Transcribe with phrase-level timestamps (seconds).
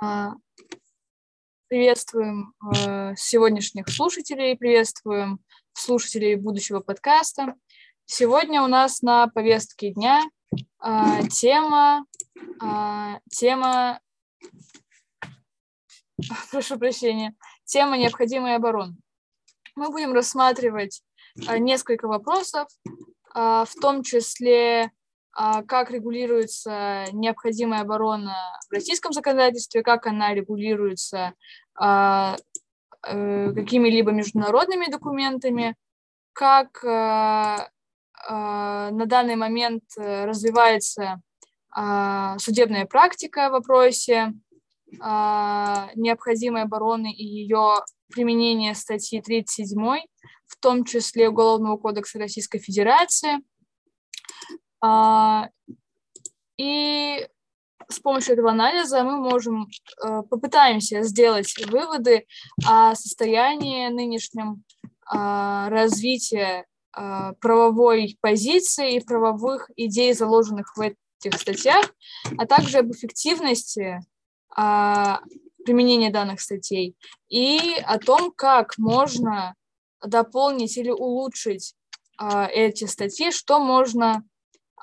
[0.00, 0.34] А,
[1.66, 5.40] приветствуем э, сегодняшних слушателей, приветствуем
[5.72, 7.54] слушателей будущего подкаста.
[8.04, 10.22] Сегодня у нас на повестке дня
[10.78, 12.06] а, тема,
[12.60, 14.00] а, тема,
[16.52, 17.34] прошу прощения,
[17.64, 18.94] тема необходимой обороны.
[19.74, 21.02] Мы будем рассматривать
[21.34, 22.68] несколько вопросов,
[23.34, 24.92] в том числе
[25.38, 28.34] как регулируется необходимая оборона
[28.68, 31.32] в российском законодательстве, как она регулируется
[31.76, 32.36] а,
[33.06, 35.76] э, какими-либо международными документами,
[36.32, 37.68] как а,
[38.26, 41.22] на данный момент развивается
[42.38, 44.32] судебная практика в вопросе
[44.90, 47.76] необходимой обороны и ее
[48.12, 49.78] применения статьи 37,
[50.46, 53.57] в том числе Уголовного кодекса Российской Федерации– а,
[56.56, 57.28] и
[57.88, 59.68] с помощью этого анализа мы можем,
[60.04, 62.26] э, попытаемся сделать выводы
[62.66, 64.62] о состоянии нынешнем
[65.10, 71.94] а, развития а, правовой позиции и правовых идей, заложенных в этих статьях,
[72.36, 74.00] а также об эффективности
[75.64, 76.96] применения данных статей
[77.28, 79.54] и о том, как можно
[80.04, 81.74] дополнить или улучшить
[82.18, 84.22] эти статьи, что можно а,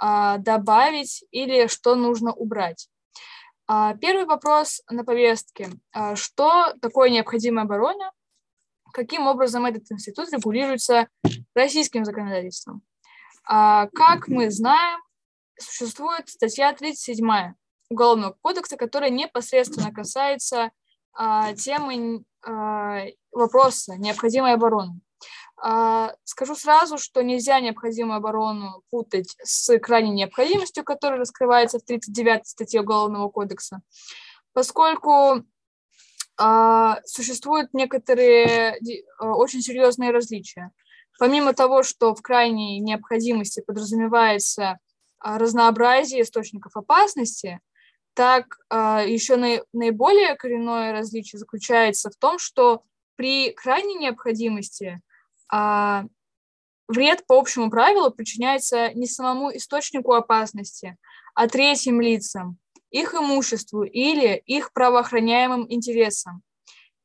[0.01, 2.89] добавить или что нужно убрать.
[3.67, 5.69] А, первый вопрос на повестке.
[5.91, 8.11] А, что такое необходимая оборона?
[8.93, 11.07] Каким образом этот институт регулируется
[11.53, 12.81] российским законодательством?
[13.43, 14.99] Как мы знаем,
[15.59, 17.53] существует статья 37
[17.89, 20.71] Уголовного кодекса, которая непосредственно касается
[21.57, 22.23] темы
[23.31, 25.01] вопроса необходимой обороны.
[25.57, 32.47] А, скажу сразу, что нельзя необходимую оборону путать с крайней необходимостью, которая раскрывается в 39
[32.47, 33.81] статье Уголовного кодекса,
[34.53, 35.43] поскольку
[36.37, 38.77] а, существуют некоторые
[39.17, 40.71] а, очень серьезные различия.
[41.17, 44.79] Помимо того, что в крайней необходимости подразумевается
[45.23, 47.61] разнообразие источников опасности,
[48.13, 49.37] так еще
[49.71, 52.83] наиболее коренное различие заключается в том, что
[53.15, 55.01] при крайней необходимости
[55.51, 56.05] а,
[56.87, 60.97] вред по общему правилу причиняется не самому источнику опасности,
[61.33, 62.57] а третьим лицам,
[62.91, 66.41] их имуществу или их правоохраняемым интересам.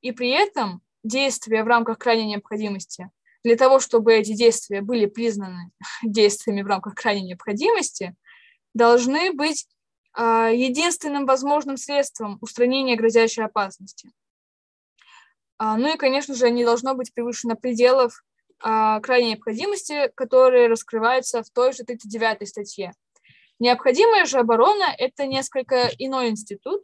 [0.02, 3.10] И при этом действия в рамках крайней необходимости,
[3.42, 5.70] для того, чтобы эти действия были признаны
[6.02, 8.14] действиями в рамках крайней необходимости,
[8.74, 9.66] должны быть
[10.16, 14.10] э, единственным возможным средством устранения грозящей опасности.
[15.58, 18.22] А, ну и, конечно же, не должно быть превышено пределов
[18.62, 22.92] а, крайней необходимости, которые раскрываются в той же 39 статье.
[23.58, 26.82] Необходимая же оборона– это несколько иной институт,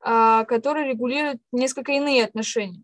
[0.00, 2.82] а, который регулирует несколько иные отношения.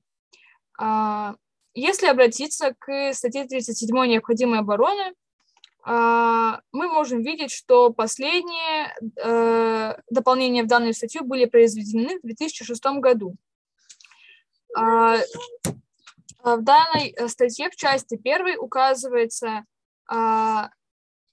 [0.78, 1.34] А,
[1.74, 5.14] если обратиться к статье 37 необходимой обороны,
[5.84, 8.92] мы можем видеть, что последние
[9.22, 13.36] э, дополнения в данную статью были произведены в 2006 году.
[16.42, 19.64] А, в данной э, статье в части первой указывается
[20.08, 20.70] а,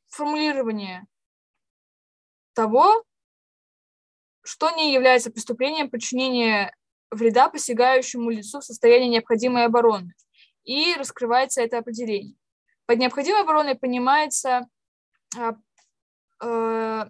[0.09, 1.05] формулирование
[2.53, 3.03] того,
[4.43, 6.75] что не является преступлением причинения
[7.11, 10.13] вреда посягающему лицу в состоянии необходимой обороны.
[10.63, 12.35] И раскрывается это определение.
[12.85, 14.67] Под необходимой обороной понимается
[15.37, 15.55] а,
[16.41, 17.09] э,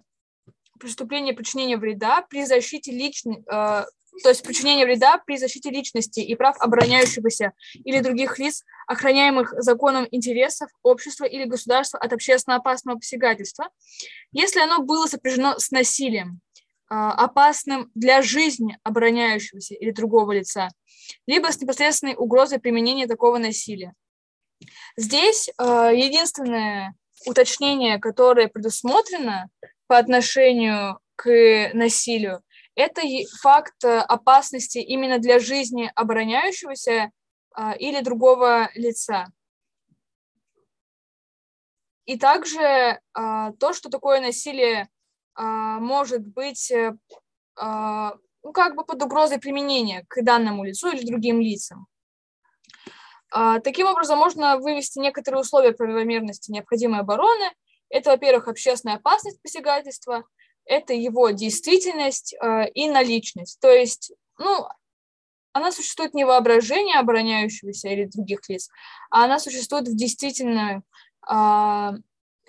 [0.78, 3.84] преступление причинения вреда при защите личной, э,
[4.22, 10.06] то есть причинение вреда при защите личности и прав обороняющегося или других лиц, охраняемых законом
[10.10, 13.70] интересов общества или государства от общественно опасного посягательства,
[14.32, 16.40] если оно было сопряжено с насилием,
[16.88, 20.68] а, опасным для жизни обороняющегося или другого лица,
[21.26, 23.94] либо с непосредственной угрозой применения такого насилия.
[24.96, 26.94] Здесь а, единственное
[27.26, 29.48] уточнение, которое предусмотрено
[29.86, 32.42] по отношению к насилию,
[32.74, 33.02] это
[33.40, 37.12] факт э, опасности именно для жизни обороняющегося
[37.52, 39.28] а, или другого лица.
[42.04, 44.88] И также а, то, что такое насилие
[45.34, 46.92] а, может быть э,
[47.56, 51.86] ну, как бы под угрозой применения к данному лицу или другим лицам.
[53.30, 57.50] Таким образом, можно вывести некоторые условия правомерности необходимой обороны.
[57.88, 60.24] Это, во-первых, общественная опасность посягательства–
[60.66, 63.58] это его действительность э, и наличность.
[63.60, 64.66] То есть, ну,
[65.52, 68.68] она существует не воображение обороняющегося или других лиц,
[69.10, 70.84] а она существует в действительном
[71.30, 71.90] э,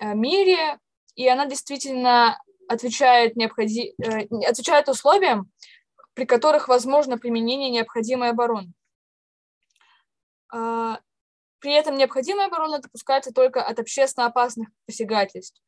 [0.00, 0.78] мире,
[1.14, 3.94] и она действительно отвечает, необходи...
[4.02, 5.50] э, отвечает условиям,
[6.14, 8.72] при которых возможно применение необходимой обороны.
[10.52, 11.00] А,
[11.58, 15.60] при этом необходимая оборона допускается только от общественно опасных посягательств,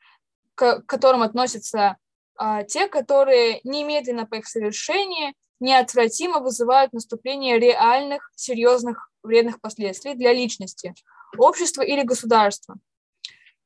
[0.54, 1.96] к которым относятся
[2.38, 10.32] а, те, которые немедленно по их совершении неотвратимо вызывают наступление реальных, серьезных вредных последствий для
[10.32, 10.94] личности,
[11.36, 12.76] общества или государства.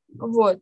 [0.07, 0.59] Вот.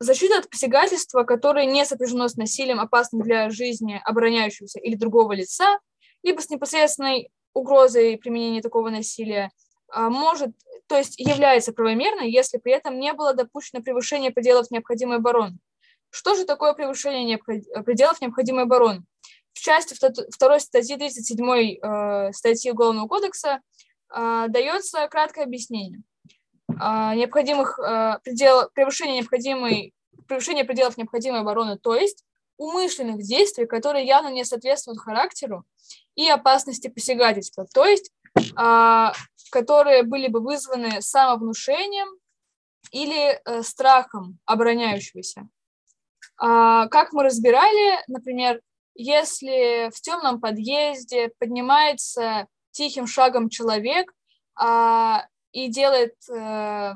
[0.00, 5.78] Защита от посягательства, которое не сопряжено с насилием, опасным для жизни обороняющегося или другого лица,
[6.22, 9.50] либо с непосредственной угрозой применения такого насилия,
[9.94, 10.50] может,
[10.86, 15.58] то есть является правомерной, если при этом не было допущено превышение пределов необходимой обороны.
[16.10, 17.56] Что же такое превышение необход...
[17.84, 19.02] пределов необходимой обороны?
[19.54, 23.60] В части 2 статьи 37 э, статьи Уголовного кодекса
[24.14, 26.02] э, дается краткое объяснение
[26.68, 26.74] э,
[27.14, 28.68] необходимых э, предел...
[28.74, 29.94] превышения необходимой
[30.26, 32.24] превышение пределов необходимой обороны, то есть
[32.56, 35.64] умышленных действий, которые явно не соответствуют характеру
[36.14, 38.12] и опасности посягательства, то есть
[38.56, 39.12] а,
[39.52, 42.08] которые были бы вызваны самовнушением
[42.90, 45.46] или э, страхом обороняющегося.
[46.38, 48.62] А, как мы разбирали, например,
[48.94, 54.12] если в темном подъезде поднимается тихим шагом человек
[54.54, 56.94] а, и делает э,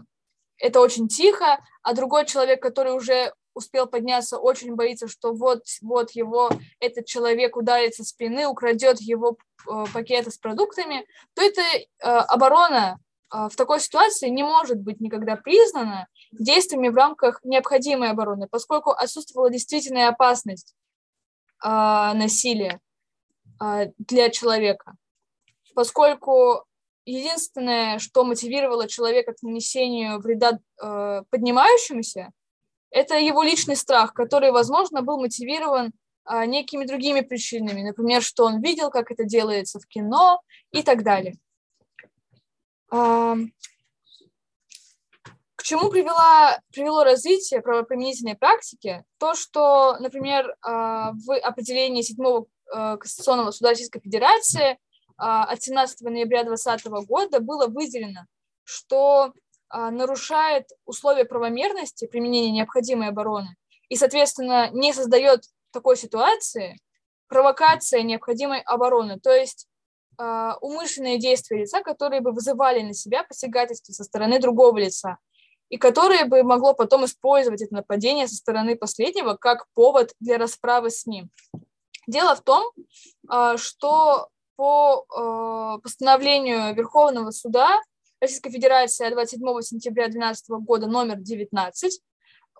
[0.58, 6.10] это очень тихо, а другой человек, который уже успел подняться, очень боится, что вот, вот
[6.12, 9.36] его, этот человек ударит со спины, украдет его
[9.68, 12.98] э, пакеты с продуктами, то это э, оборона
[13.34, 18.90] э, в такой ситуации не может быть никогда признана действиями в рамках необходимой обороны, поскольку
[18.90, 20.74] отсутствовала действительная опасность
[21.62, 22.80] насилия
[23.98, 24.94] для человека.
[25.74, 26.66] Поскольку
[27.06, 32.32] единственное, что мотивировало человека к нанесению вреда э, поднимающемуся,
[32.96, 35.92] это его личный страх, который, возможно, был мотивирован
[36.24, 40.40] э, некими другими причинами, например, что он видел, как это делается в кино
[40.72, 41.36] и так далее.
[42.90, 43.34] Э,
[45.56, 49.04] к чему привело, привело развитие правоприменительной практики?
[49.18, 54.78] То, что, например, э, в определении седьмого э, Конституционного суда Российской Федерации
[55.18, 58.26] а, от 17 ноября 2020 года было выделено,
[58.64, 59.32] что а,
[59.70, 63.56] нарушает условия правомерности применения необходимой обороны
[63.88, 65.42] и, соответственно, не создает
[65.72, 66.78] такой ситуации
[67.28, 69.66] провокация необходимой обороны, то есть
[70.18, 75.18] а, умышленные действия лица, которые бы вызывали на себя посягательство со стороны другого лица
[75.68, 80.90] и которое бы могло потом использовать это нападение со стороны последнего как повод для расправы
[80.90, 81.28] с ним.
[82.06, 82.70] Дело в том,
[83.56, 87.82] что по э, постановлению Верховного суда
[88.20, 92.00] Российской Федерации от 27 сентября 2012 года номер 19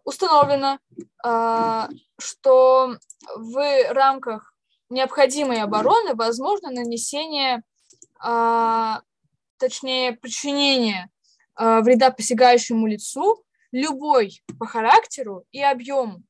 [0.05, 0.79] установлено,
[1.25, 1.89] э,
[2.19, 2.97] что
[3.37, 4.55] в рамках
[4.89, 7.63] необходимой обороны возможно нанесение,
[8.25, 8.95] э,
[9.59, 11.11] точнее, причинение
[11.59, 16.23] э, вреда посягающему лицу любой по характеру и объему.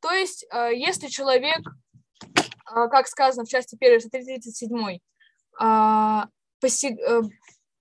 [0.00, 1.60] То есть, если человек
[2.70, 4.98] а, как сказано в части 1 статьи 37,
[5.58, 6.28] а,
[6.62, 7.22] э,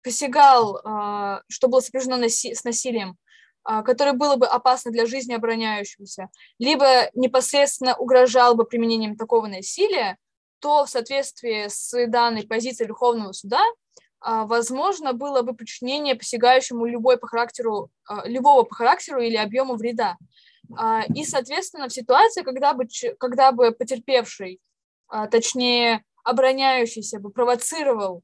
[0.04, 3.18] посягал, а, что было сопряжено с насилием,
[3.64, 10.18] которое было бы опасно для жизни обороняющегося, либо непосредственно угрожал бы применением такого насилия,
[10.60, 13.62] то в соответствии с данной позицией Верховного суда
[14.22, 17.90] возможно было бы причинение посягающему любой по характеру,
[18.24, 20.16] любого по характеру или объему вреда.
[21.14, 22.88] И, соответственно, в ситуации, когда бы,
[23.20, 24.62] когда бы потерпевший
[25.10, 28.22] а, точнее, обороняющийся бы провоцировал, а,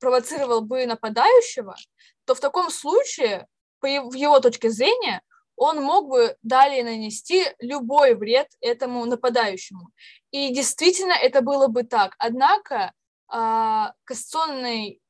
[0.00, 1.76] провоцировал бы нападающего,
[2.24, 3.46] то в таком случае,
[3.80, 5.22] по его точке зрения,
[5.56, 9.90] он мог бы далее нанести любой вред этому нападающему.
[10.30, 12.14] И действительно это было бы так.
[12.18, 12.92] Однако
[13.28, 15.00] а, Конституционный,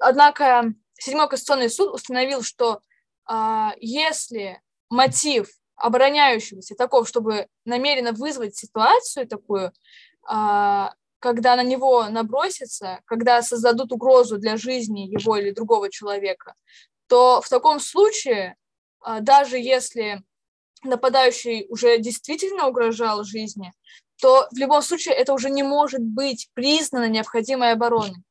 [0.00, 2.80] однако Седьмой Конституционный суд установил, что
[3.80, 9.72] если мотив обороняющегося таков, чтобы намеренно вызвать ситуацию такую,
[10.26, 16.54] а, когда на него набросятся, когда создадут угрозу для жизни его или другого человека,
[17.08, 18.56] то в таком случае,
[19.00, 20.22] а, даже если
[20.84, 23.72] нападающий уже действительно угрожал жизни,
[24.20, 28.22] то в любом случае это уже не может быть признано необходимой обороной.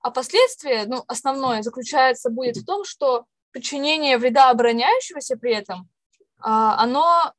[0.00, 5.88] А последствия, ну, основное заключается будет в том, что причинение вреда обороняющегося при этом
[6.40, 7.32] а, оно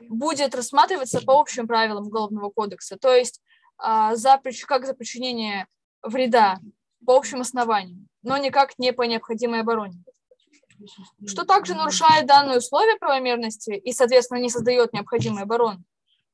[0.00, 3.40] будет рассматриваться по общим правилам Уголовного кодекса, то есть
[3.78, 5.66] за, как за причинение
[6.02, 6.58] вреда
[7.04, 10.02] по общим основаниям, но никак не по необходимой обороне.
[11.26, 15.82] Что также нарушает данные условия правомерности и, соответственно, не создает необходимой обороны,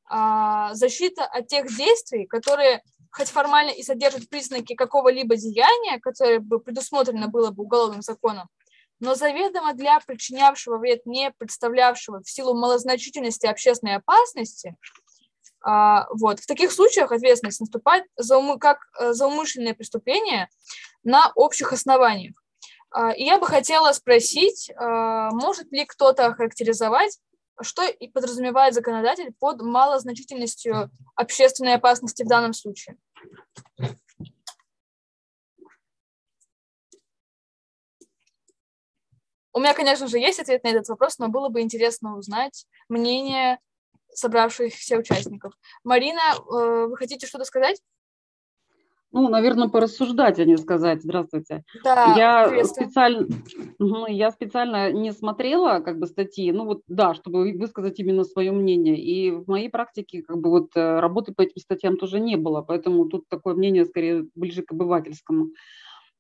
[0.05, 6.61] а, защита от тех действий, которые хоть формально и содержат признаки какого-либо деяния, которое бы
[6.61, 8.49] предусмотрено было бы уголовным законом,
[9.01, 15.02] но заведомо для причинявшего вред, не представлявшего в силу малозначительности общественной опасности, а,
[15.65, 20.49] вот, в таких случаях ответственность наступает за умы, как э, за умышленное преступление
[21.05, 22.35] на общих основаниях.
[22.91, 27.19] А, и я бы хотела спросить, а, может ли кто-то охарактеризовать
[27.61, 32.97] что и подразумевает законодатель под малозначительностью общественной опасности в данном случае?
[39.55, 43.59] У меня, конечно же, есть ответ на этот вопрос, но было бы интересно узнать мнение
[44.15, 45.53] собравшихся участников.
[45.85, 47.81] Марина, э, вы хотите что-то сказать?
[49.13, 51.65] Ну, наверное, порассуждать, а не сказать «здравствуйте».
[51.85, 53.29] Да, я специально,
[54.09, 58.99] я специально не смотрела как бы статьи, ну вот да, чтобы высказать именно свое мнение.
[58.99, 62.63] И в моей практике как бы вот э, работы по этим статьям тоже не было,
[62.63, 65.49] поэтому тут такое мнение скорее ближе к обывательскому.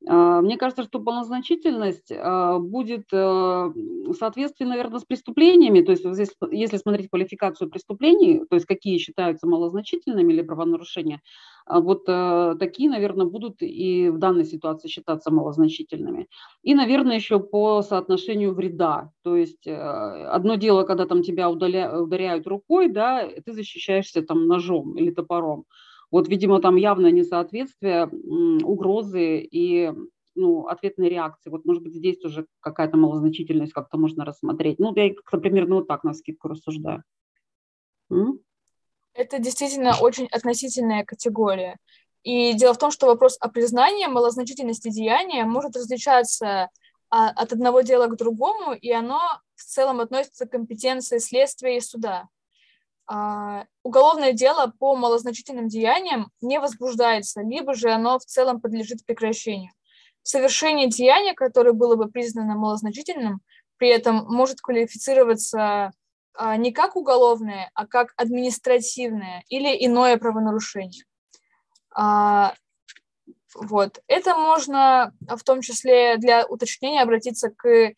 [0.08, 6.30] А, мне кажется, что полнозначительность а, будет в соответствии, наверное, с преступлениями, то есть здесь,
[6.50, 11.20] если смотреть квалификацию преступлений, то есть какие считаются малозначительными или правонарушения,
[11.66, 12.04] а вот
[12.58, 16.26] такие, наверное, будут и в данной ситуации считаться малозначительными.
[16.62, 19.12] И, наверное, еще по соотношению вреда.
[19.22, 24.96] То есть одно дело, когда там тебя удаля, ударяют рукой, да, ты защищаешься там ножом
[24.96, 25.64] или топором.
[26.12, 29.92] Вот, видимо, там явное несоответствие, угрозы и
[30.34, 31.50] ну, ответной реакции.
[31.50, 34.78] Вот, может быть, здесь тоже какая-то малозначительность как-то можно рассмотреть.
[34.78, 37.02] Ну, я как-то примерно вот так на скидку рассуждаю.
[38.10, 38.40] М?
[39.14, 41.78] Это действительно очень относительная категория.
[42.22, 46.68] И дело в том, что вопрос о признании малозначительности деяния может различаться
[47.10, 49.20] а, от одного дела к другому, и оно
[49.54, 52.28] в целом относится к компетенции следствия и суда.
[53.14, 59.70] А, уголовное дело по малозначительным деяниям не возбуждается, либо же оно в целом подлежит прекращению.
[60.22, 63.42] Совершение деяния, которое было бы признано малозначительным,
[63.76, 65.92] при этом может квалифицироваться
[66.32, 71.04] а, не как уголовное, а как административное или иное правонарушение.
[71.94, 72.54] А,
[73.54, 74.00] вот.
[74.06, 77.92] Это можно в том числе для уточнения обратиться к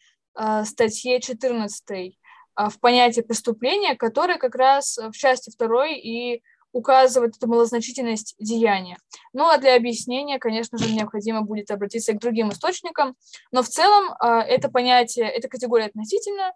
[0.65, 2.24] статье 14 а,
[2.57, 6.43] в понятие преступления, которое как раз в части второй и
[6.75, 8.99] указывает эту малозначительность деяния.
[9.33, 13.15] Ну а для объяснения, конечно же, необходимо будет обратиться к другим источникам,
[13.53, 16.53] но в целом а, это понятие, эта категория относительно,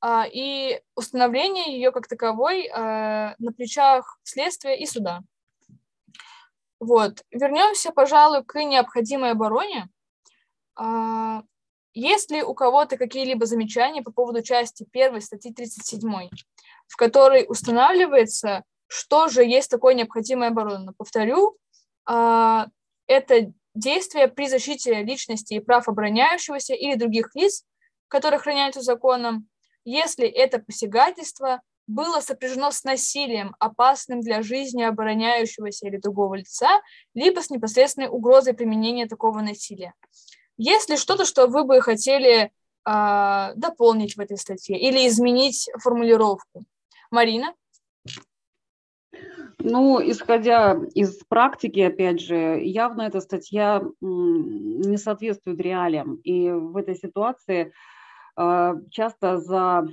[0.00, 5.22] а, и установление ее как таковой на плечах следствия и суда.
[6.78, 7.24] Вот.
[7.32, 9.88] Вернемся, пожалуй, к необходимой обороне.
[11.96, 16.28] Есть ли у кого-то какие-либо замечания по поводу части 1 статьи 37,
[16.88, 20.92] в которой устанавливается, что же есть такое необходимая оборона?
[20.98, 21.56] Повторю,
[22.04, 22.66] а,
[23.06, 27.64] это действие при защите личности и прав обороняющегося или других лиц,
[28.08, 29.48] которые охраняются законом,
[29.86, 36.82] если это посягательство было сопряжено с насилием, опасным для жизни обороняющегося или другого лица,
[37.14, 39.94] либо с непосредственной угрозой применения такого насилия.
[40.56, 42.50] Есть ли что-то, что вы бы хотели
[42.86, 46.64] э, дополнить в этой статье или изменить формулировку?
[47.10, 47.54] Марина?
[49.58, 56.16] Ну, исходя из практики, опять же, явно эта статья не соответствует реалиям.
[56.16, 57.95] И в этой ситуации а,
[58.90, 59.88] часто за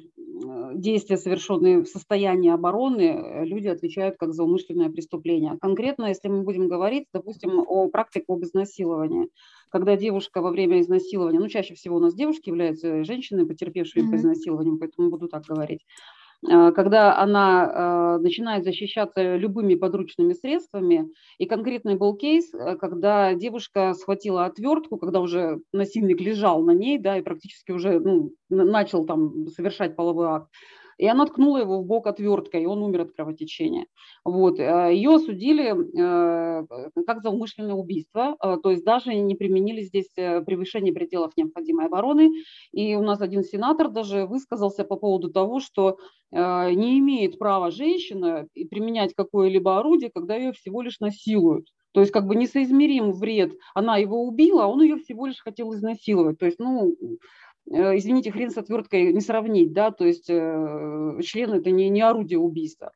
[0.74, 5.58] действия, совершенные в состоянии обороны, люди отвечают как за умышленное преступление.
[5.62, 9.30] Конкретно, если мы будем говорить, допустим, о практике об изнасиловании–
[9.74, 14.12] когда девушка во время изнасилования, ну, чаще всего у нас девушки являются женщины, потерпевшими mm-hmm.
[14.12, 21.08] по изнасилованию, поэтому буду так говорить, а, когда она а, начинает защищаться любыми подручными средствами.
[21.38, 26.98] И конкретный был кейс, э, когда девушка схватила отвертку, когда уже насильник лежал на ней,
[26.98, 30.50] да, и практически уже ну, начал там совершать половой акт
[30.98, 33.86] и она ткнула его в бок отверткой, и он умер от кровотечения.
[34.24, 34.60] Вот.
[34.60, 36.66] Э, Ее осудили э,
[37.06, 42.32] как за умышленное убийство, э, то есть даже не применили здесь превышение пределов необходимой обороны.
[42.72, 45.98] И у нас один сенатор даже высказался по поводу того, что
[46.32, 51.68] не имеет права женщина применять какое-либо орудие, когда ее всего лишь насилуют.
[51.94, 53.54] То есть как бы несоизмерим вред.
[53.76, 56.40] Она его убила, а он ее всего лишь хотел изнасиловать.
[56.40, 56.96] То есть, ну,
[57.70, 62.40] извините, хрен с отверткой не сравнить, да, то есть э, член это не, не орудие
[62.40, 62.92] убийства.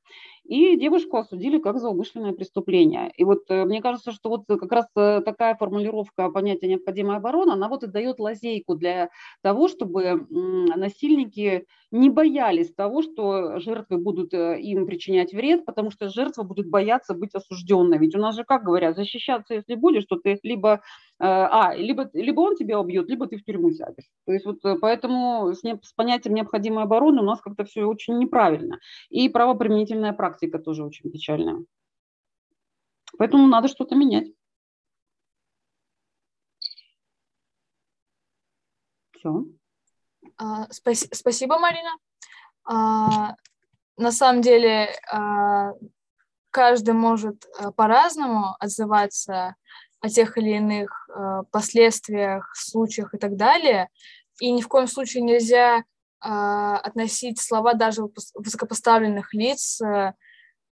[0.46, 3.12] и девушку осудили как за умышленное преступление.
[3.18, 7.54] И вот э, мне кажется, что вот как раз э, такая формулировка понятия необходимая оборона,
[7.54, 9.10] она вот и дает лазейку для
[9.42, 16.10] того, чтобы насильники не боялись того, что жертвы будут э, им причинять вред, потому что
[16.10, 17.98] жертва будет бояться быть осужденной.
[17.98, 20.82] Ведь у нас же, как говорят, защищаться, если будешь, то ты либо,
[21.20, 24.10] а, либо, либо он тебя убьет, либо ты в тюрьму сядешь.
[24.26, 28.18] То есть вот поэтому с, не, с понятием необходимой обороны у нас как-то все очень
[28.20, 28.80] неправильно.
[29.10, 31.64] И правоприменительная практика тоже очень печальная.
[33.18, 34.28] Поэтому надо что-то менять.
[39.18, 39.46] Все.
[40.38, 41.90] А, спаси, спасибо, Марина.
[42.64, 43.36] А,
[43.98, 45.74] на самом деле а,
[46.52, 49.56] каждый может а, по-разному отзываться
[50.00, 53.90] о тех или иных а, последствиях, случаях и так далее.
[54.40, 55.84] И ни в коем случае нельзя
[56.20, 58.04] а, относить слова даже
[58.36, 60.14] высокопоставленных лиц а,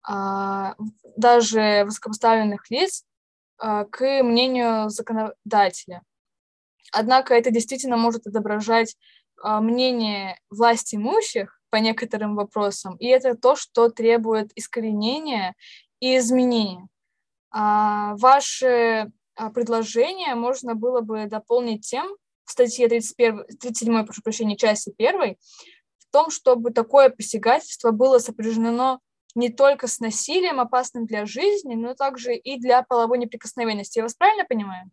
[0.05, 0.75] а,
[1.17, 3.05] даже высокопоставленных лиц
[3.59, 6.03] а, к мнению законодателя.
[6.93, 8.97] Однако это действительно может отображать
[9.43, 15.55] а, мнение власти имущих по некоторым вопросам, и это то, что требует искоренения
[16.01, 16.89] и изменения.
[17.53, 19.11] Ваше
[19.55, 25.37] предложение можно было бы дополнить тем, в статье 31, 37, прошу прощения, части 1,
[25.99, 29.01] в том, чтобы такое посягательство было сопряжено
[29.35, 33.99] не только с насилием, опасным для жизни, но также и для половой неприкосновенности.
[33.99, 34.91] Я вас правильно понимаю?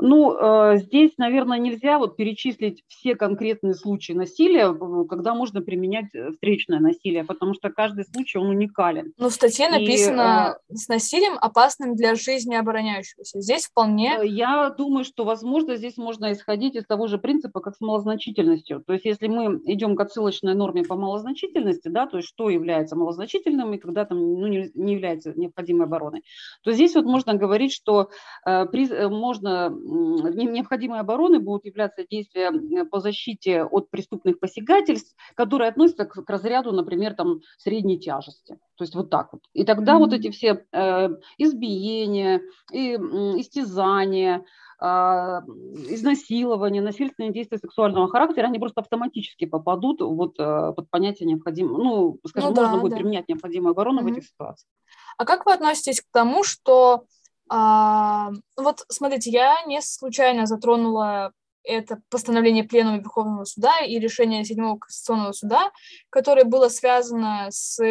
[0.00, 4.74] Ну, э, здесь, наверное, нельзя вот перечислить все конкретные случаи насилия,
[5.06, 9.12] когда можно применять э, встречное насилие, потому что каждый случай, он уникален.
[9.18, 13.40] Но в статье написано и, э, с насилием, опасным для жизни обороняющегося.
[13.40, 14.18] Здесь вполне...
[14.24, 18.82] Я думаю, что, возможно, здесь можно исходить из того же принципа, как с малозначительностью.
[18.86, 22.96] То есть, если мы идем к отсылочной норме по малозначительности, да, то есть, что является
[22.96, 26.22] малозначительным и когда там ну, не, не является необходимой обороной,
[26.62, 28.10] то здесь вот можно говорить, что
[28.46, 32.52] э, при, можно необходимой обороны будут являться действия
[32.84, 38.58] по защите от преступных посягательств, которые относятся к, к разряду, например, там, средней тяжести.
[38.76, 39.42] То есть вот так вот.
[39.52, 39.98] И тогда mm-hmm.
[39.98, 42.40] вот эти все э, избиения,
[42.72, 42.96] и, э,
[43.40, 44.44] истязания,
[44.80, 51.82] э, изнасилования, насильственные действия сексуального характера, они просто автоматически попадут вот, э, под понятие необходимого,
[51.82, 52.96] ну, скажем, ну, можно да, будет да.
[52.96, 54.04] применять необходимую оборону mm-hmm.
[54.04, 54.70] в этих ситуациях.
[55.18, 57.04] А как вы относитесь к тому, что
[57.52, 61.32] а, вот смотрите, я не случайно затронула
[61.64, 65.72] это постановление Пленума Верховного Суда и решение Седьмого Конституционного Суда,
[66.10, 67.82] которое было связано с,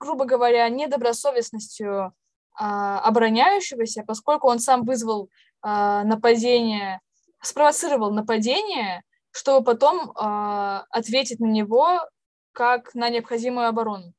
[0.00, 2.12] грубо говоря, недобросовестностью
[2.56, 5.30] а, обороняющегося, поскольку он сам вызвал
[5.62, 7.00] а, нападение,
[7.40, 12.00] спровоцировал нападение, чтобы потом а, ответить на него
[12.50, 14.14] как на необходимую оборону.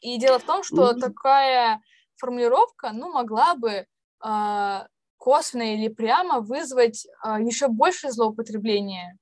[0.00, 1.00] И дело в том, что mm-hmm.
[1.00, 1.80] такая
[2.18, 3.86] формулировка, ну, могла бы
[4.24, 9.16] э, косвенно или прямо вызвать э, еще больше злоупотребления,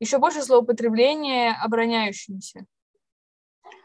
[0.00, 2.66] еще больше злоупотребления обороняющимся.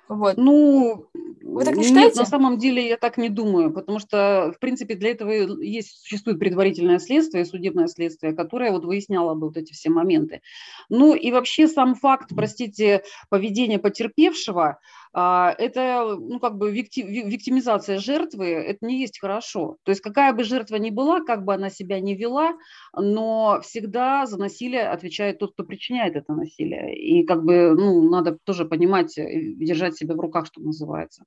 [0.09, 0.37] Вот.
[0.37, 2.09] Ну, вы так не считаете?
[2.09, 6.01] Нет, на самом деле я так не думаю, потому что, в принципе, для этого есть,
[6.01, 10.41] существует предварительное следствие, судебное следствие, которое вот выясняло бы вот эти все моменты.
[10.89, 14.79] Ну и вообще сам факт, простите, поведения потерпевшего,
[15.13, 19.77] а, это, ну, как бы виктимизация жертвы, это не есть хорошо.
[19.83, 22.53] То есть какая бы жертва ни была, как бы она себя не вела,
[22.95, 26.95] но всегда за насилие отвечает тот, кто причиняет это насилие.
[26.95, 31.23] И как бы, ну, надо тоже понимать, держать себя в руках, что называется.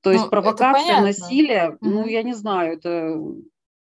[0.00, 1.76] То есть ну, провокация, насилие, mm-hmm.
[1.80, 3.20] ну, я не знаю, это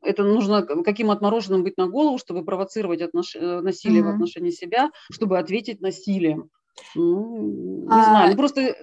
[0.04, 3.36] это нужно каким отмороженным быть на голову, чтобы провоцировать отнош...
[3.36, 4.06] Э, насилие mm-hmm.
[4.06, 6.50] в отношении себя, чтобы ответить насилием.
[6.96, 8.04] Ну, не а...
[8.04, 8.76] знаю, ну просто э,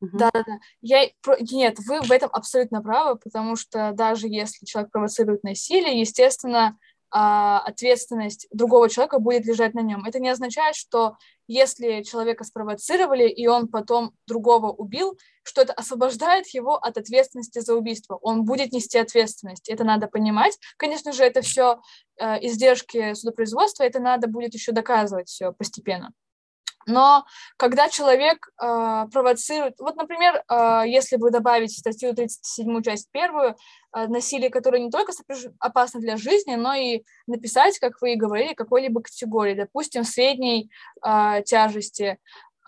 [0.00, 0.58] да, да, да.
[0.80, 1.08] Я
[1.40, 6.78] нет, вы в этом абсолютно правы, потому что даже если человек провоцирует насилие, естественно,
[7.10, 10.04] а, ответственность другого человека будет лежать на нем.
[10.04, 11.16] Это не означает, что
[11.48, 17.74] если человека спровоцировали и он потом другого убил, что это освобождает его от ответственности за
[17.74, 18.16] убийство.
[18.22, 19.68] Он будет нести ответственность.
[19.68, 20.56] Это надо понимать.
[20.76, 21.80] Конечно же, это все
[22.16, 26.12] э, издержки судопроизводства, это надо будет еще доказывать все постепенно.
[26.86, 33.56] Но когда человек э, провоцирует, вот, например, э, если вы добавите статью 37, часть первую,
[33.94, 35.12] э, насилие, которое не только
[35.58, 40.70] опасно для жизни, но и написать, как вы и говорили, какой-либо категории, допустим, средней
[41.06, 42.18] э, тяжести.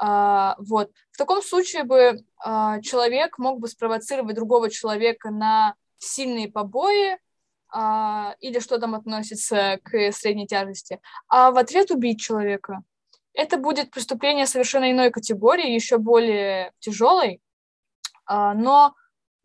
[0.02, 0.90] Э, вот.
[1.10, 7.18] В таком случае бы э, человек мог бы спровоцировать другого человека на сильные побои,
[7.74, 12.82] Uh, или что там относится к средней тяжести, а в ответ убить человека
[13.34, 17.40] это будет преступление совершенно иной категории, еще более тяжелой.
[18.26, 18.94] а, но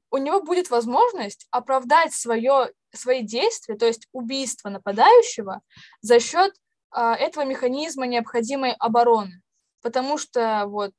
[0.10, 5.62] у него будет возможность оправдать свое, свои действия, то есть убийство нападающего,
[6.02, 6.54] за счет
[6.92, 9.42] а, этого механизма необходимой обороны.
[9.82, 10.92] Потому что вот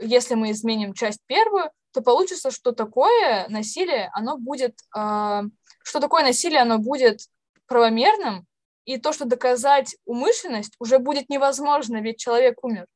[0.00, 5.42] если мы изменим часть первую, то получится, что такое насилие, оно будет, э,
[5.82, 7.20] что такое насилие, оно будет
[7.66, 8.46] правомерным,
[8.84, 12.86] и то, что доказать умышленность, уже будет невозможно, ведь человек умер.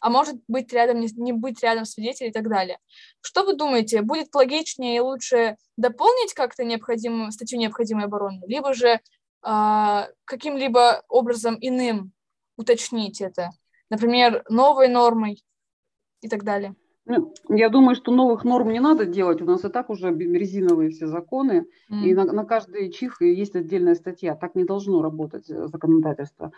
[0.00, 2.78] А может быть рядом, не, не быть рядом свидетелей и так далее.
[3.20, 9.00] Что вы думаете, будет логичнее и лучше дополнить как-то необходимую, статью необходимой обороны, либо же
[9.46, 12.12] э, каким-либо образом иным
[12.56, 13.50] уточнить это?
[13.90, 15.44] Например, новой нормой
[16.20, 16.74] и так далее.
[17.04, 19.42] Ну, я думаю, что новых норм не надо делать.
[19.42, 22.02] У нас и так уже резиновые все законы, mm.
[22.04, 24.36] и на, на каждый чих есть отдельная статья.
[24.36, 26.52] Так не должно работать э, законодательство.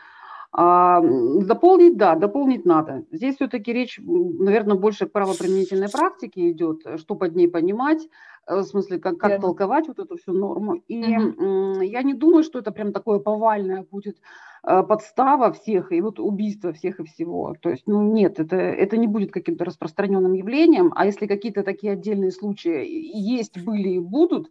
[0.57, 3.05] А, дополнить, да, дополнить надо.
[3.11, 8.07] Здесь все-таки речь, наверное, больше к правоприменительной практике идет, что под ней понимать,
[8.47, 10.75] э, в смысле, как, как толковать вот эту всю норму.
[10.87, 11.81] И угу.
[11.81, 14.21] я не думаю, что это прям такое повальное будет э,
[14.65, 17.55] подстава всех, и вот убийство всех и всего.
[17.61, 21.93] То есть, ну нет, это, это не будет каким-то распространенным явлением, а если какие-то такие
[21.93, 24.51] отдельные случаи есть, были и будут,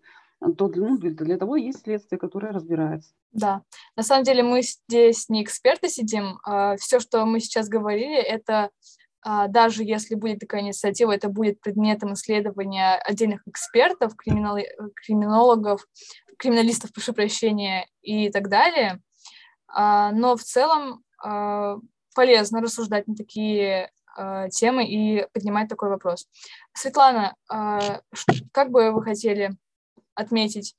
[0.57, 3.11] то ну, для, для того есть следствие, которое разбирается.
[3.31, 3.63] Да,
[3.95, 8.69] на самом деле мы здесь не эксперты сидим, а все, что мы сейчас говорили, это
[9.25, 14.57] а, даже если будет такая инициатива, это будет предметом исследования отдельных экспертов, криминал,
[14.95, 15.87] криминологов,
[16.37, 18.99] криминалистов, прошу прощения, и так далее.
[19.73, 21.77] А, но в целом а,
[22.15, 26.27] полезно рассуждать на такие а, темы и поднимать такой вопрос.
[26.73, 27.35] Светлана,
[28.51, 29.51] как бы вы хотели
[30.15, 30.75] отметить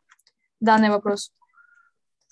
[0.61, 1.33] данный вопрос?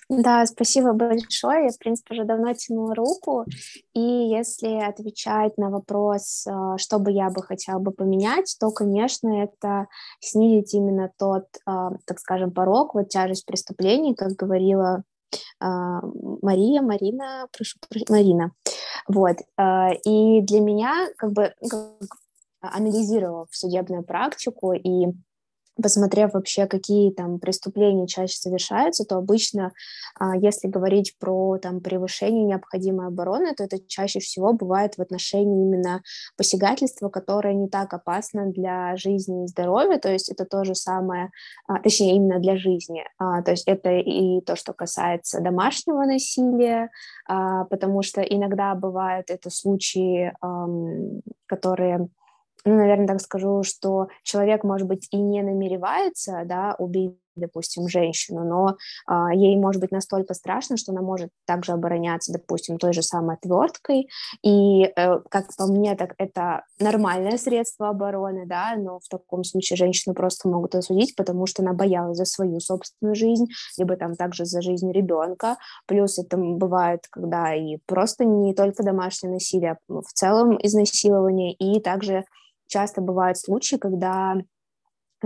[0.08, 1.64] Да, спасибо большое.
[1.64, 3.46] Я, в принципе, уже давно тянула руку.
[3.94, 6.46] И если отвечать на вопрос,
[6.76, 9.86] что бы я бы хотела бы поменять, то, конечно, это
[10.20, 15.02] снизить именно тот, так скажем, порог, вот тяжесть преступлений, как говорила
[15.60, 18.52] Мария, Марина, прошу, Марина.
[19.08, 19.36] Вот.
[20.06, 21.54] И для меня, как бы,
[22.60, 25.06] анализировав судебную практику и
[25.80, 29.72] посмотрев вообще, какие там преступления чаще совершаются, то обычно,
[30.18, 35.64] а, если говорить про там превышение необходимой обороны, то это чаще всего бывает в отношении
[35.64, 36.02] именно
[36.36, 41.30] посягательства, которое не так опасно для жизни и здоровья, то есть это то же самое,
[41.66, 46.90] а, точнее именно для жизни, а, то есть это и то, что касается домашнего насилия,
[47.26, 50.32] потому что иногда бывают это случаи,
[51.46, 52.08] которые
[52.64, 58.44] ну, наверное, так скажу, что человек, может быть, и не намеревается, да, убить допустим, женщину,
[58.44, 63.02] но а, ей может быть настолько страшно, что она может также обороняться, допустим, той же
[63.02, 64.08] самой отверткой,
[64.42, 69.76] и, э, как по мне, так это нормальное средство обороны, да, но в таком случае
[69.76, 73.46] женщину просто могут осудить, потому что она боялась за свою собственную жизнь,
[73.78, 79.32] либо там также за жизнь ребенка, плюс это бывает, когда и просто не только домашнее
[79.32, 82.24] насилие, а в целом изнасилование, и также
[82.72, 84.36] часто бывают случаи, когда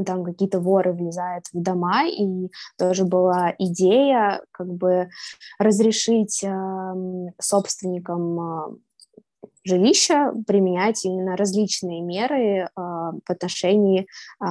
[0.04, 5.08] там какие-то воры влезают в дома, и тоже была идея как бы
[5.58, 6.52] разрешить э,
[7.40, 8.76] собственникам э,
[9.64, 14.06] жилища применять именно различные меры э, в отношении
[14.40, 14.46] э,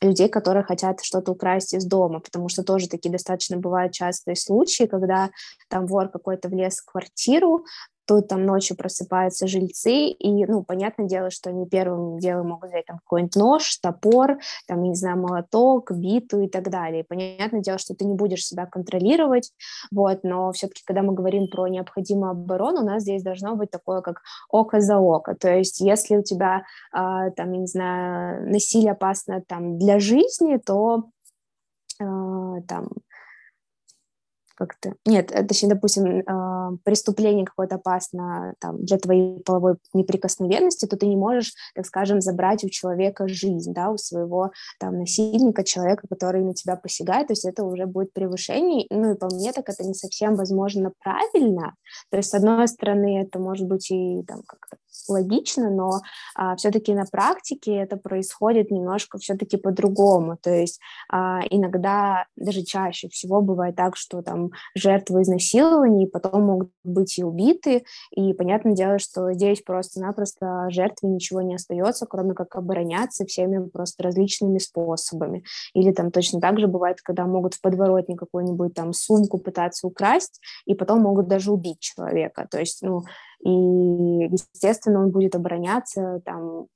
[0.00, 4.84] людей, которые хотят что-то украсть из дома, потому что тоже такие достаточно бывают частые случаи,
[4.84, 5.30] когда
[5.68, 7.64] там вор какой-то влез в квартиру,
[8.06, 12.86] тут там ночью просыпаются жильцы, и, ну, понятное дело, что они первым делом могут взять
[12.86, 17.04] там какой-нибудь нож, топор, там, не знаю, молоток, биту и так далее.
[17.04, 19.52] Понятное дело, что ты не будешь себя контролировать,
[19.90, 24.00] вот, но все-таки, когда мы говорим про необходимую оборону, у нас здесь должно быть такое,
[24.00, 29.42] как око за око, то есть если у тебя, э, там, не знаю, насилие опасно
[29.46, 31.04] там для жизни, то
[32.00, 32.04] э,
[32.68, 32.88] там
[34.54, 34.94] как-то...
[35.06, 41.06] Нет, э, точнее, допустим, э, преступление какое-то опасно там, для твоей половой неприкосновенности, то ты
[41.06, 46.42] не можешь, так скажем, забрать у человека жизнь, да, у своего там насильника, человека, который
[46.42, 49.84] на тебя посягает, то есть это уже будет превышение, ну и по мне так это
[49.84, 51.74] не совсем, возможно, правильно,
[52.10, 54.76] то есть, с одной стороны, это может быть и там как-то
[55.08, 56.00] логично, но
[56.34, 60.36] а, все-таки на практике это происходит немножко все-таки по-другому.
[60.40, 60.80] То есть
[61.10, 67.24] а, иногда, даже чаще всего бывает так, что там жертвы изнасилований потом могут быть и
[67.24, 73.68] убиты, и понятное дело, что здесь просто-напросто жертве ничего не остается, кроме как обороняться всеми
[73.68, 75.44] просто различными способами.
[75.74, 80.40] Или там точно так же бывает, когда могут в подворотне какую-нибудь там сумку пытаться украсть,
[80.66, 82.46] и потом могут даже убить человека.
[82.50, 83.02] То есть, ну,
[83.40, 86.66] и, естественно, он будет обороняться там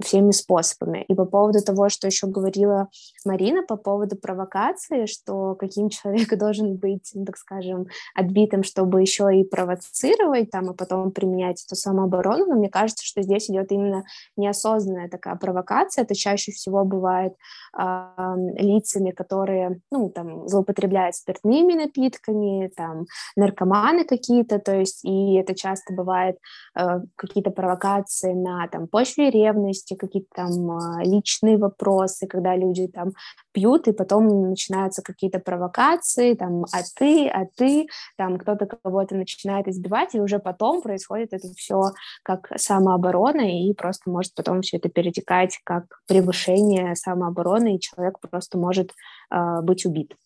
[0.00, 1.04] всеми способами.
[1.08, 2.88] И по поводу того, что еще говорила
[3.24, 9.28] Марина, по поводу провокации, что каким человек должен быть, ну, так скажем, отбитым, чтобы еще
[9.38, 14.04] и провоцировать там, и потом применять эту самооборону, но мне кажется, что здесь идет именно
[14.36, 16.04] неосознанная такая провокация.
[16.04, 17.34] Это чаще всего бывает
[17.78, 25.54] э, лицами, которые, ну, там, злоупотребляют спиртными напитками, там, наркоманы какие-то, то есть, и это
[25.54, 26.36] часто бывает
[26.78, 32.86] э, какие-то провокации на, там, почве ревности, есть какие-то там а, личные вопросы, когда люди
[32.88, 33.12] там
[33.52, 39.68] пьют, и потом начинаются какие-то провокации, там, а ты, а ты, там кто-то кого-то начинает
[39.68, 41.92] избивать, и уже потом происходит это все
[42.22, 48.58] как самооборона, и просто может потом все это перетекать как превышение самообороны, и человек просто
[48.58, 48.92] может
[49.30, 50.16] э, быть убит.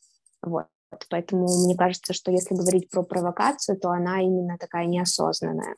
[0.42, 0.66] Вот.
[1.10, 5.74] Поэтому мне кажется, что если говорить про провокацию, то она именно такая неосознанная.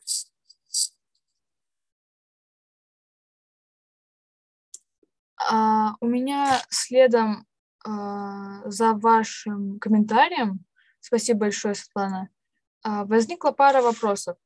[5.49, 7.45] А, у меня следом
[7.83, 10.65] а, за вашим комментарием,
[10.99, 12.29] спасибо большое, Светлана,
[12.83, 14.37] а, возникла пара вопросов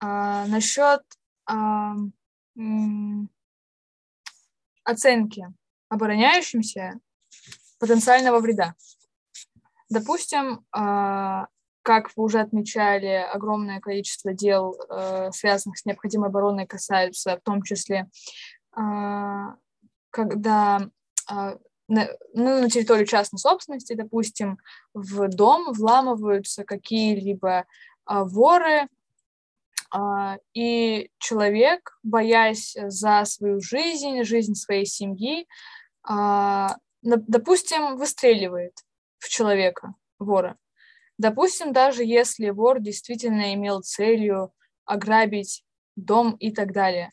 [0.00, 1.02] а, насчет
[1.46, 1.94] а,
[4.84, 5.46] оценки
[5.88, 7.00] обороняющимся
[7.78, 8.74] потенциального вреда.
[9.88, 11.48] Допустим, а,
[11.82, 17.62] как вы уже отмечали, огромное количество дел, э, связанных с необходимой обороной, касаются в том
[17.62, 18.08] числе
[18.72, 19.56] а,
[20.10, 20.88] когда
[21.26, 21.56] а,
[21.88, 24.58] на, ну, на территорию частной собственности, допустим,
[24.94, 27.66] в дом вламываются какие-либо
[28.04, 28.88] а, воры,
[29.92, 35.46] а, и человек, боясь за свою жизнь, жизнь своей семьи,
[36.06, 38.72] на, допустим, выстреливает
[39.18, 40.56] в человека, вора.
[41.18, 44.52] Допустим, даже если вор действительно имел целью
[44.86, 45.62] ограбить
[45.94, 47.12] дом и так далее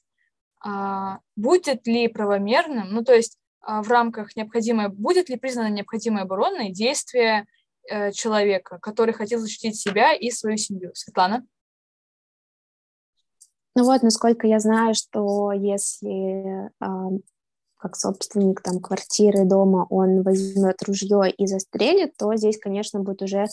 [1.36, 6.72] будет ли правомерным, ну то есть а, в рамках необходимой, будет ли признано необходимой обороной
[6.72, 7.46] действие
[7.90, 10.92] э, человека, который хотел защитить себя и свою семью.
[10.94, 11.46] Светлана?
[13.76, 17.20] Ну вот, насколько я знаю, что если э,
[17.76, 23.48] как собственник там квартиры, дома, он возьмет ружье и застрелит, то здесь, конечно, будет уже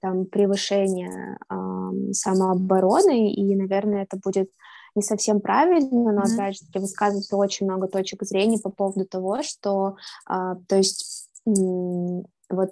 [0.00, 4.50] там превышение э, самообороны, и, наверное, это будет
[4.94, 6.34] не совсем правильно, но, mm-hmm.
[6.34, 12.70] опять же, высказывается очень много точек зрения по поводу того, что, а, то есть, вот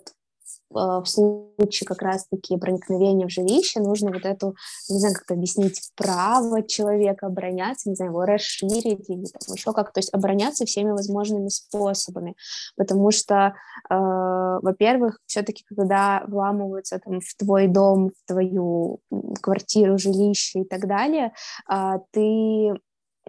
[0.70, 4.54] в случае как раз-таки проникновения в жилище нужно вот эту,
[4.88, 9.92] не знаю, как объяснить, право человека обороняться, не знаю, его расширить или там еще как,
[9.92, 12.36] то есть обороняться всеми возможными способами,
[12.76, 13.54] потому что,
[13.88, 19.00] э, во-первых, все-таки когда вламываются там в твой дом, в твою
[19.42, 21.32] квартиру, жилище и так далее,
[21.70, 22.80] э, ты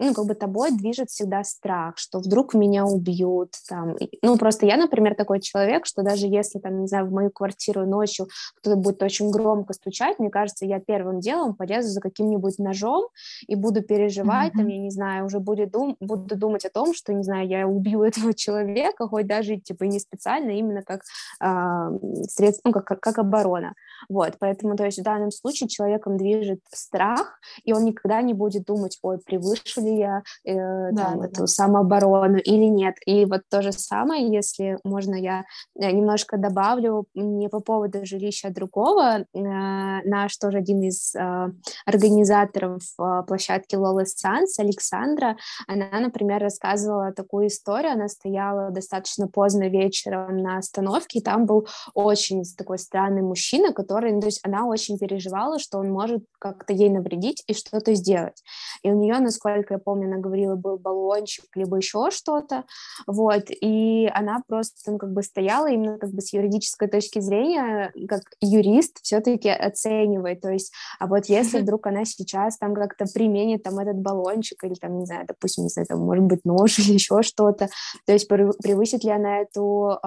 [0.02, 4.76] ну, как бы тобой движет всегда страх, что вдруг меня убьют, там, ну, просто я,
[4.76, 9.04] например, такой человек, что даже если, там, не знаю, в мою квартиру ночью кто-то будет
[9.04, 13.10] очень громко стучать, мне кажется, я первым делом полезу за каким-нибудь ножом
[13.48, 14.58] и буду переживать, mm-hmm.
[14.58, 17.68] там, я не знаю, уже будет дум- буду думать о том, что, не знаю, я
[17.68, 21.02] убью этого человека, хоть даже, типа, не специально, именно как
[21.44, 23.76] э, средство, ну, как, как, как оборона,
[24.10, 28.66] вот, поэтому, то есть в данном случае человеком движет страх, и он никогда не будет
[28.66, 31.48] думать, ой, превыше ли я э, да, там, да, эту да.
[31.48, 32.96] самооборону или нет.
[33.06, 35.46] И вот то же самое, если можно, я
[35.80, 39.20] э, немножко добавлю не по поводу жилища другого.
[39.20, 41.52] Э, наш тоже один из э,
[41.86, 47.94] организаторов э, площадки Лола Санс, Александра, она, например, рассказывала такую историю.
[47.94, 54.12] Она стояла достаточно поздно вечером на остановке, и там был очень такой странный мужчина, который,
[54.12, 58.44] ну, то есть она очень переживала, что он может как-то ей навредить и что-то сделать.
[58.84, 62.64] И у нее, насколько я помню, она говорила, был баллончик, либо еще что-то,
[63.08, 67.92] вот, и она просто, ну, как бы стояла именно как бы с юридической точки зрения,
[68.08, 73.64] как юрист все-таки оценивает, то есть, а вот если вдруг она сейчас там как-то применит
[73.64, 76.94] там этот баллончик или там, не знаю, допустим, не знаю, там, может быть, нож или
[76.94, 77.70] еще что-то,
[78.06, 80.00] то есть превысит ли она эту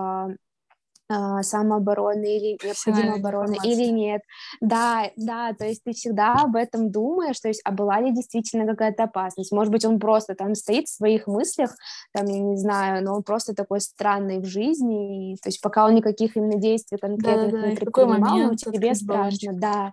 [1.08, 4.22] а, самообороны или необходимой обороны или нет.
[4.60, 8.66] Да, да, то есть ты всегда об этом думаешь, то есть, а была ли действительно
[8.66, 9.52] какая-то опасность?
[9.52, 11.74] Может быть, он просто там стоит в своих мыслях,
[12.12, 15.86] там, я не знаю, но он просто такой странный в жизни, и, то есть пока
[15.86, 19.92] он никаких именно действий конкретных да, да, не предпринимал, но тебе страшно, да.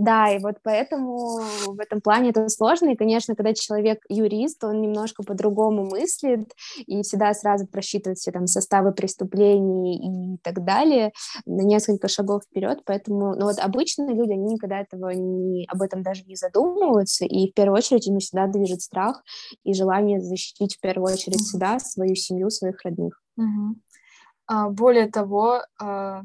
[0.00, 4.80] Да, и вот поэтому в этом плане это сложно, и, конечно, когда человек юрист, он
[4.80, 6.54] немножко по-другому мыслит,
[6.86, 11.12] и всегда сразу просчитывает все там составы преступлений и так далее
[11.44, 16.02] на несколько шагов вперед, поэтому, ну вот обычно люди, они никогда этого не, об этом
[16.02, 19.22] даже не задумываются, и в первую очередь ими всегда движет страх
[19.64, 23.22] и желание защитить в первую очередь себя, свою семью, своих родных.
[23.36, 24.70] Угу.
[24.70, 26.22] Более того, а,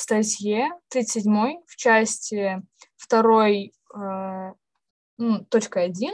[0.00, 2.62] статье 37 в части
[3.08, 3.48] 2
[3.94, 4.54] а,
[5.18, 6.12] ну, точка 1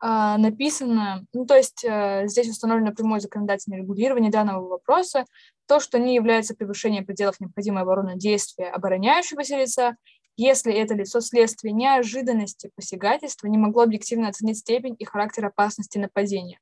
[0.00, 1.84] написано, ну, то есть
[2.30, 5.24] здесь установлено прямое законодательное регулирование данного вопроса,
[5.66, 9.96] то, что не является превышением пределов необходимой обороны действия обороняющегося лица,
[10.36, 16.60] если это лицо вследствие неожиданности посягательства не могло объективно оценить степень и характер опасности нападения.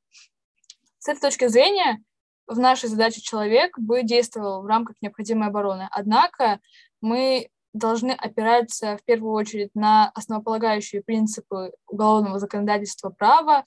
[0.98, 2.02] С этой точки зрения
[2.46, 5.88] в нашей задаче человек бы действовал в рамках необходимой обороны.
[5.90, 6.60] Однако
[7.00, 13.64] мы должны опираться в первую очередь на основополагающие принципы уголовного законодательства права,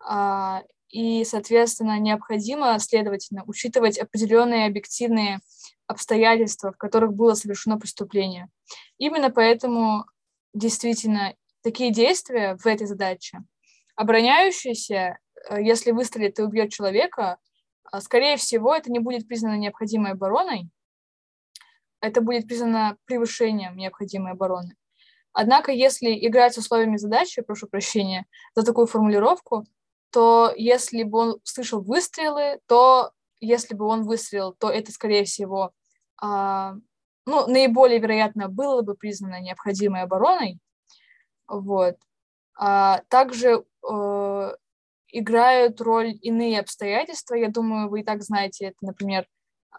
[0.00, 5.40] а, и, соответственно, необходимо, следовательно, учитывать определенные объективные
[5.86, 8.48] обстоятельства, в которых было совершено преступление.
[8.96, 10.04] Именно поэтому
[10.54, 13.40] действительно такие действия в этой задаче,
[13.96, 15.18] обороняющиеся,
[15.50, 17.38] э, если выстрелит и убьет человека,
[18.00, 20.68] скорее всего, это не будет признано необходимой обороной,
[22.00, 24.76] это будет признано превышением необходимой обороны.
[25.32, 29.64] Однако, если играть с условиями задачи, прошу прощения за такую формулировку,
[30.10, 35.72] то если бы он слышал выстрелы, то если бы он выстрелил, то это, скорее всего,
[36.20, 36.74] а,
[37.26, 40.58] ну, наиболее вероятно было бы признано необходимой обороной.
[41.46, 41.96] Вот.
[42.56, 44.52] А, также э,
[45.10, 47.34] играют роль иные обстоятельства.
[47.34, 49.26] Я думаю, вы и так знаете это, например,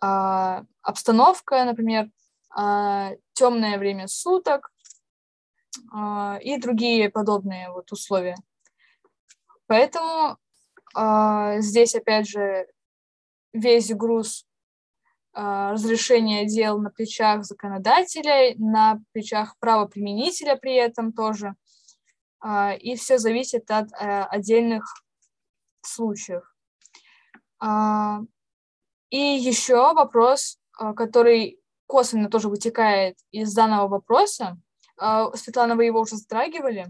[0.02, 2.10] а, обстановка, например,
[2.50, 4.72] а, темное время суток
[5.92, 8.36] а, и другие подобные вот условия.
[9.68, 10.38] Поэтому
[11.60, 12.66] здесь, опять же,
[13.54, 14.48] весь груз
[15.34, 21.54] разрешения дел на плечах законодателя, на плечах правоприменителя при этом тоже.
[22.82, 24.84] И все зависит от отдельных
[25.82, 26.44] случаев.
[27.60, 28.20] А,
[29.10, 34.58] и еще вопрос, а, который косвенно тоже вытекает из данного вопроса.
[34.98, 36.88] А, Светлана, вы его уже затрагивали,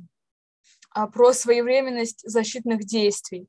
[1.14, 3.48] про своевременность защитных действий.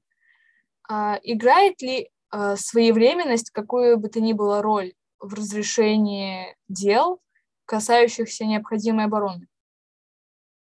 [1.23, 2.11] Играет ли
[2.57, 7.23] своевременность какую бы то ни было роль в разрешении дел,
[7.65, 9.49] касающихся необходимой обороны?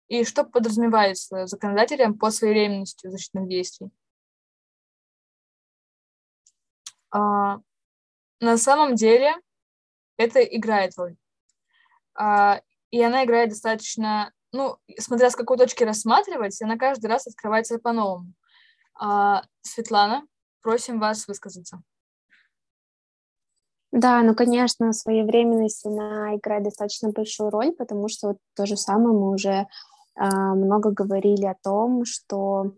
[0.08, 3.90] И что подразумевается законодателем по своевременности защитных действий?
[7.10, 7.58] А,
[8.40, 9.34] на самом деле
[10.16, 11.16] это играет роль.
[12.14, 17.78] А, и она играет достаточно, ну, смотря с какой точки рассматривать, она каждый раз открывается
[17.78, 18.32] по-новому.
[18.98, 20.26] А, Светлана,
[20.62, 21.82] просим вас высказаться.
[23.92, 29.16] Да, ну, конечно, своевременность, она играет достаточно большую роль, потому что вот то же самое
[29.16, 29.66] мы уже э,
[30.16, 32.72] много говорили о том, что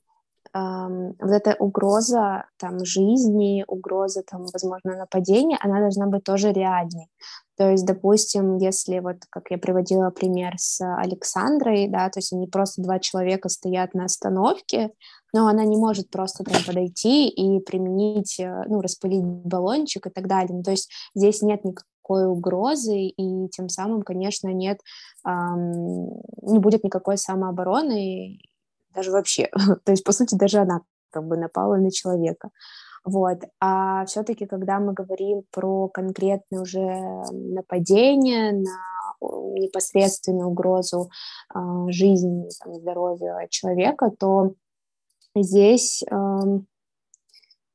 [0.54, 7.08] вот эта угроза там жизни, угроза там, возможно, нападения, она должна быть тоже реальной.
[7.56, 12.46] То есть, допустим, если вот, как я приводила пример с Александрой, да, то есть они
[12.46, 14.90] просто два человека стоят на остановке,
[15.32, 20.26] но она не может просто там подойти и применить, э, ну, распылить баллончик и так
[20.26, 20.56] далее.
[20.56, 24.80] Ну, то есть здесь нет никакой угрозы, и тем самым, конечно, нет,
[25.26, 26.08] эм,
[26.42, 28.38] не будет никакой самообороны,
[28.94, 29.50] даже вообще.
[29.84, 32.50] То есть, по сути, даже она как бы напала на человека.
[33.04, 33.38] Вот.
[33.60, 36.80] А все-таки, когда мы говорим про конкретное уже
[37.32, 41.10] нападение на непосредственную угрозу
[41.54, 44.54] э, жизни, там, здоровья человека, то
[45.34, 46.16] здесь, э,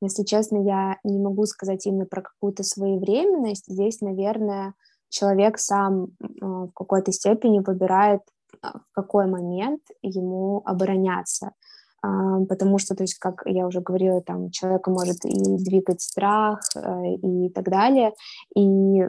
[0.02, 3.66] если честно, я не могу сказать именно про какую-то своевременность.
[3.68, 4.74] Здесь, наверное,
[5.10, 8.22] человек сам э, в какой-то степени выбирает
[8.62, 11.52] в какой момент ему обороняться.
[12.04, 16.60] А, потому что, то есть, как я уже говорила, там человека может и двигать страх
[16.76, 18.14] э, и так далее.
[18.56, 19.02] И,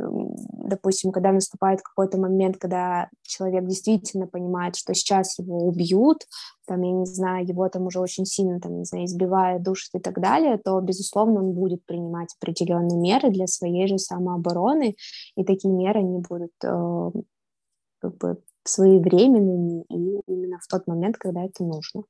[0.68, 6.24] допустим, когда наступает какой-то момент, когда человек действительно понимает, что сейчас его убьют,
[6.66, 9.98] там, я не знаю, его там уже очень сильно, там, не знаю, избивают, душат и
[10.00, 14.96] так далее, то, безусловно, он будет принимать определенные меры для своей же самообороны,
[15.36, 17.10] и такие меры не будут э,
[18.00, 22.04] как бы своевременными и именно в тот момент, когда это нужно.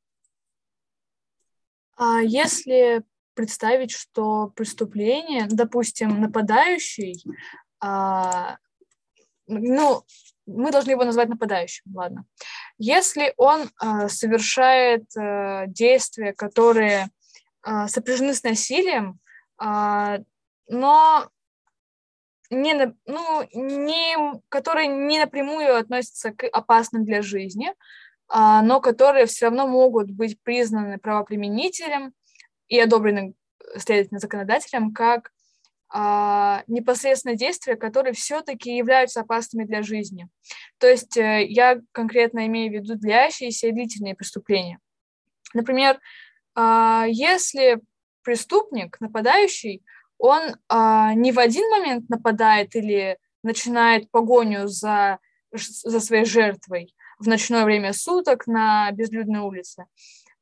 [1.97, 3.03] А если
[3.35, 7.23] представить, что преступление, допустим, нападающий
[7.81, 8.59] а,
[9.49, 10.05] ну,
[10.47, 12.25] мы должны его назвать нападающим, ладно.
[12.79, 17.09] Если он э, совершает э, действия, которые
[17.67, 19.19] э, сопряжены с насилием,
[19.61, 20.19] э,
[20.69, 21.29] но
[22.51, 27.75] не, ну, не, которые не напрямую относятся к опасным для жизни,
[28.29, 32.13] а, но которые все равно могут быть признаны правоприменителем
[32.69, 33.35] и одобрены,
[33.77, 35.31] следовательно, законодателем как
[35.91, 40.29] а, непосредственно действия, которые все-таки являются опасными для жизни.
[40.79, 44.79] То есть э, я конкретно имею в виду длящиеся и длительные преступления.
[45.55, 45.99] Например,
[46.55, 47.81] а, если
[48.23, 49.83] преступник, нападающий,
[50.19, 55.19] он а, не в один момент нападает или начинает погоню за,
[55.53, 59.87] за своей жертвой в ночное время суток на безлюдной улице,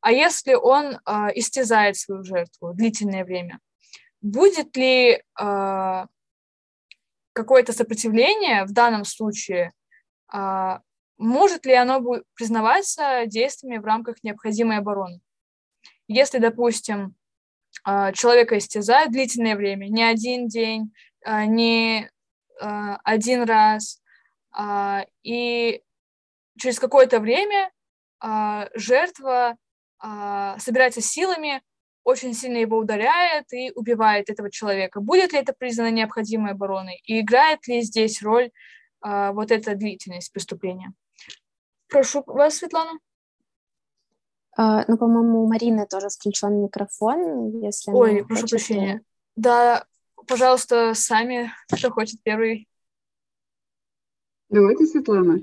[0.01, 3.61] а если он а, истязает свою жертву длительное время,
[4.21, 6.07] будет ли э,
[7.33, 9.73] какое-то сопротивление в данном случае,
[10.33, 10.79] э,
[11.19, 12.03] может ли оно
[12.35, 15.21] признаваться действиями в рамках необходимой обороны?
[16.09, 17.15] Если, допустим,
[18.15, 20.93] человека истязают длительное время, не один день,
[21.25, 22.11] э, не
[22.61, 24.01] э, один раз,
[25.23, 25.83] и
[26.59, 27.71] через какое-то время
[28.75, 29.59] жертва
[30.59, 31.61] собирается силами,
[32.07, 35.01] очень сильно его ударяет и убивает этого человека.
[35.01, 37.03] Будет ли это признано необходимой обороной?
[37.05, 38.53] И играет ли здесь роль
[39.01, 40.93] а, вот эта длительность преступления?
[41.89, 43.01] Прошу вас, Светлана.
[44.59, 49.03] Uh, ну, по-моему, у Марины тоже включен микрофон, если Ой, прошу хочет, прощения.
[49.37, 49.85] Да,
[50.27, 52.67] пожалуйста, сами, кто хочет первый.
[54.49, 55.41] Давайте, Светлана.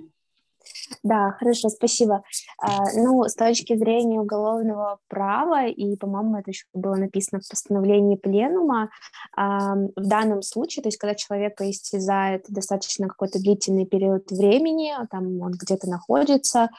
[1.04, 2.24] Да, хорошо, спасибо.
[2.60, 8.16] А, ну, с точки зрения уголовного права, и, по-моему, это еще было написано в постановлении
[8.16, 8.90] пленума,
[9.36, 15.52] в данном случае, то есть когда человека истязает достаточно какой-то длительный период времени, там он
[15.52, 16.70] где-то находится,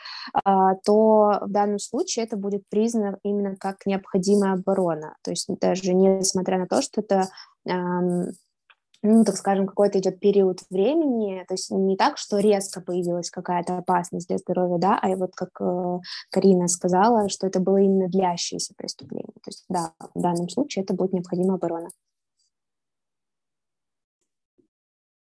[0.45, 5.16] а, то в данном случае это будет признано именно как необходимая оборона.
[5.22, 7.28] То есть даже несмотря на то, что это
[9.05, 13.77] ну, так скажем, какой-то идет период времени, то есть не так, что резко появилась какая-то
[13.77, 15.99] опасность для здоровья, да, а вот как э,
[16.31, 19.35] Карина сказала, что это было именно длящееся преступление.
[19.43, 21.91] То есть, да, в данном случае это будет необходима оборона.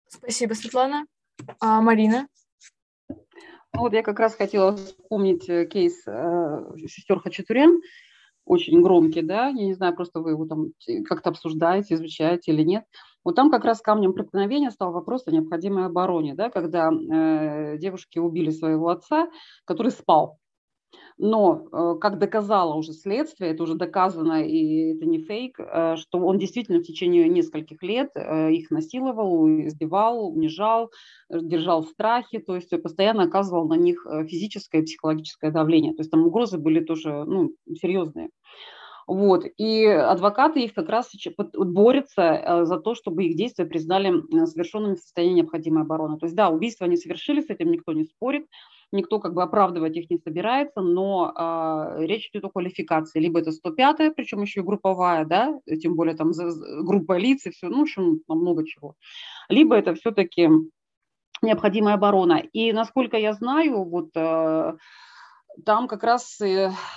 [0.08, 1.04] Спасибо, Светлана.
[1.60, 2.26] А, Марина?
[3.10, 7.82] Ну, вот я как раз хотела вспомнить э, кейс э, сестер Хачатурян,
[8.46, 10.72] очень громкий, да, я не знаю, просто вы его там
[11.04, 12.84] как-то обсуждаете, изучаете или нет.
[13.24, 18.18] Вот там как раз камнем преткновения стал вопрос о необходимой обороне, да, когда э, девушки
[18.18, 19.28] убили своего отца,
[19.64, 20.38] который спал.
[21.18, 26.18] Но, э, как доказало уже следствие, это уже доказано, и это не фейк, э, что
[26.20, 30.90] он действительно в течение нескольких лет э, их насиловал, избивал, унижал,
[31.28, 35.92] держал в страхе, то есть постоянно оказывал на них физическое и психологическое давление.
[35.94, 37.50] То есть там угрозы были тоже ну,
[37.80, 38.28] серьезные.
[39.08, 39.46] Вот.
[39.56, 41.10] И адвокаты их как раз
[41.54, 44.12] борются э, за то, чтобы их действия признали
[44.44, 46.18] совершенными в состоянии необходимой обороны.
[46.18, 48.46] То есть, да, убийства они совершили, с этим никто не спорит,
[48.92, 53.18] никто как бы оправдывать их не собирается, но э, речь идет о квалификации.
[53.18, 56.32] Либо это 105-я, причем еще и групповая, да, тем более там
[56.82, 58.94] группа лиц и все, ну, в общем, много чего.
[59.48, 60.50] Либо это все-таки
[61.40, 62.42] необходимая оборона.
[62.52, 64.76] И насколько я знаю, вот э,
[65.64, 66.40] там как раз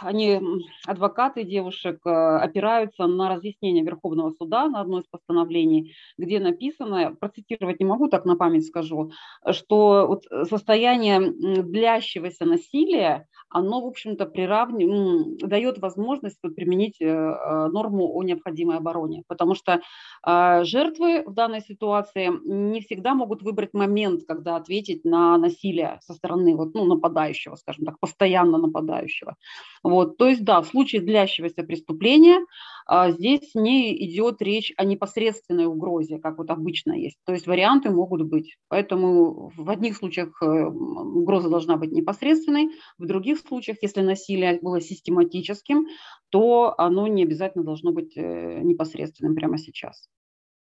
[0.01, 0.41] они,
[0.86, 7.80] адвокаты девушек, э, опираются на разъяснение Верховного суда на одно из постановлений, где написано, процитировать
[7.80, 9.12] не могу, так на память скажу,
[9.49, 11.32] что вот состояние
[11.64, 15.38] длящегося насилия, оно, в общем-то, приравни...
[15.41, 19.82] дает возможность применить э, э, норму о необходимой обороне, потому что
[20.24, 26.55] жертвы в данной ситуации не всегда могут выбрать момент, когда ответить на насилие со стороны
[26.55, 29.36] вот, ну, нападающего, скажем так, постоянно на нападающего.
[29.84, 32.45] Вот, то есть, да, в случае длящегося преступления
[32.86, 37.18] а, здесь не идет речь о непосредственной угрозе, как вот обычно есть.
[37.26, 38.58] То есть варианты могут быть.
[38.68, 44.82] Поэтому в одних случаях э, угроза должна быть непосредственной, в других случаях, если насилие было
[44.82, 45.88] систематическим,
[46.30, 50.10] то оно не обязательно должно быть э, непосредственным прямо сейчас.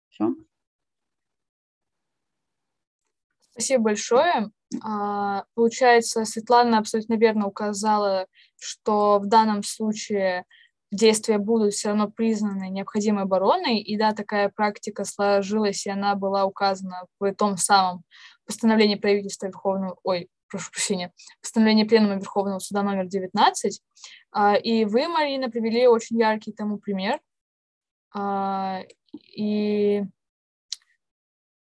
[0.09, 0.33] Все.
[3.51, 4.51] Спасибо большое.
[4.83, 8.27] А, получается, Светлана абсолютно верно указала,
[8.59, 10.45] что в данном случае
[10.91, 16.45] действия будут все равно признаны необходимой обороной, и да, такая практика сложилась, и она была
[16.45, 18.03] указана в том самом
[18.45, 23.81] постановлении правительства Верховного, ой, прошу прощения, постановлении Пленума Верховного Суда номер 19,
[24.31, 27.19] а, и вы, Марина, привели очень яркий тому пример,
[28.13, 28.81] а,
[29.13, 30.03] и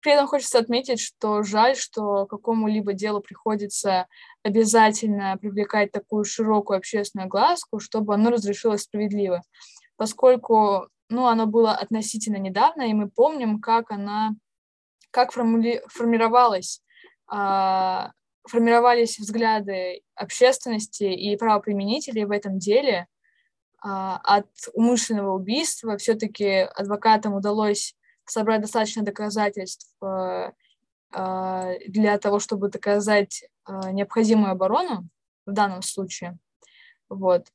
[0.03, 4.09] при этом хочется отметить, что жаль, что какому-либо делу приходится
[4.42, 9.42] обязательно привлекать такую широкую общественную глазку, чтобы оно разрешилось справедливо,
[9.96, 14.34] поскольку ну, оно было относительно недавно, и мы помним, как она,
[15.11, 16.82] как формули, формировалась,
[17.32, 18.09] э,
[18.48, 23.07] формировались взгляды общественности и правоприменителей в этом деле э,
[23.84, 25.96] от умышленного убийства.
[25.96, 27.94] Все-таки адвокатам удалось
[28.33, 30.53] собрать достаточно доказательств э,
[31.14, 35.09] э, для того, чтобы доказать э, необходимую оборону
[35.47, 36.39] в данном случае.
[37.09, 37.49] Вот.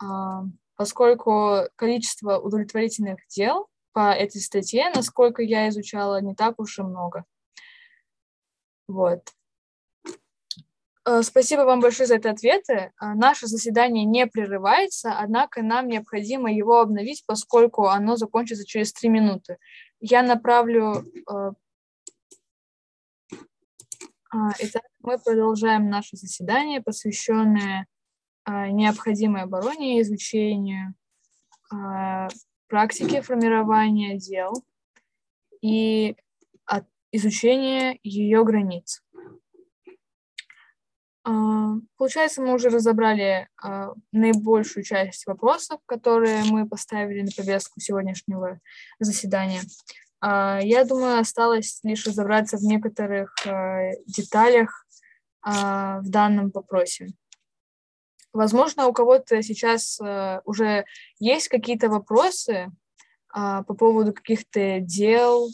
[0.00, 0.44] А,
[0.76, 7.24] поскольку количество удовлетворительных дел по этой статье, насколько я изучала, не так уж и много.
[8.88, 9.32] Вот.
[11.22, 12.92] Спасибо вам большое за эти ответы.
[13.00, 19.58] Наше заседание не прерывается, однако нам необходимо его обновить, поскольку оно закончится через три минуты.
[20.00, 21.04] Я направлю...
[24.60, 27.86] Итак, мы продолжаем наше заседание, посвященное
[28.46, 30.94] необходимой обороне и изучению
[32.68, 34.52] практики формирования дел
[35.60, 36.16] и
[37.10, 39.02] изучения ее границ.
[41.24, 48.58] А, получается, мы уже разобрали а, наибольшую часть вопросов, которые мы поставили на повестку сегодняшнего
[48.98, 49.60] заседания.
[50.20, 53.34] А, я думаю, осталось лишь разобраться в некоторых
[54.06, 54.86] деталях
[55.44, 57.08] в данном вопросе.
[58.32, 59.98] Возможно, у кого-то сейчас
[60.44, 60.84] уже
[61.18, 62.70] есть какие-то вопросы
[63.32, 65.48] по поводу каких-то дел,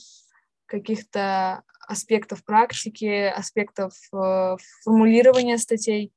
[0.67, 6.13] каких-то аспектов практики, аспектов э, формулирования статей.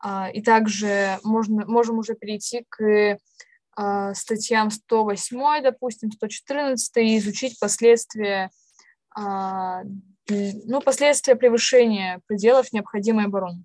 [0.00, 3.18] А, и также можно, можем уже перейти к
[3.76, 8.50] а, статьям 108, допустим, 114 и изучить последствия,
[9.14, 9.82] а,
[10.28, 13.64] ну, последствия превышения пределов необходимой обороны.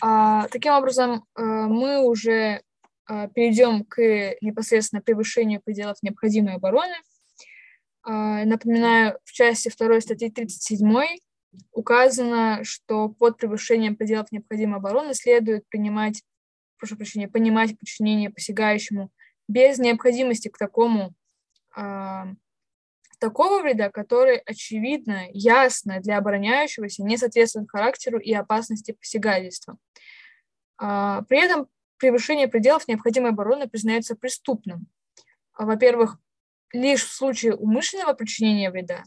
[0.00, 2.73] Таким образом, э, мы уже а,
[3.06, 4.00] перейдем к
[4.40, 6.94] непосредственно превышению пределов необходимой обороны.
[8.02, 11.18] А, напоминаю, в части 2 статьи 37
[11.72, 16.22] указано, что под превышением пределов необходимой обороны следует принимать,
[16.78, 19.10] прошу прощения, понимать подчинение посягающему
[19.48, 21.14] без необходимости к такому
[21.74, 22.26] а,
[23.18, 29.78] такого вреда, который очевидно, ясно для обороняющегося не соответствует характеру и опасности посягательства.
[30.76, 31.68] При этом
[32.04, 34.88] превышение пределов необходимой обороны признается преступным.
[35.54, 36.18] А, во-первых,
[36.70, 39.04] лишь в случае умышленного причинения вреда,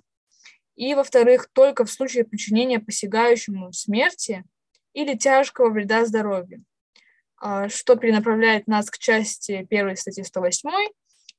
[0.75, 4.43] и, во-вторых, только в случае причинения посягающему смерти
[4.93, 6.63] или тяжкого вреда здоровью,
[7.39, 10.71] а, что перенаправляет нас к части 1 статьи 108,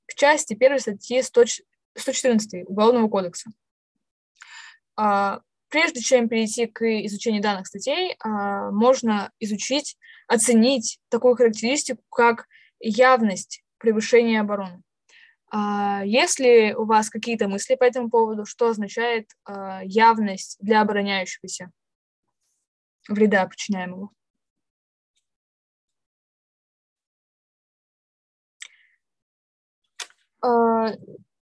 [0.06, 3.50] к части 1 статьи 114 Уголовного кодекса.
[4.94, 5.40] А,
[5.70, 9.98] прежде чем перейти к изучению данных статей, можно изучить
[10.28, 12.46] оценить такую характеристику, как
[12.78, 14.82] явность превышения обороны.
[15.50, 20.82] А, есть ли у вас какие-то мысли по этому поводу, что означает а, явность для
[20.82, 21.70] обороняющегося
[23.08, 24.10] вреда причиняемого?
[30.42, 30.92] А,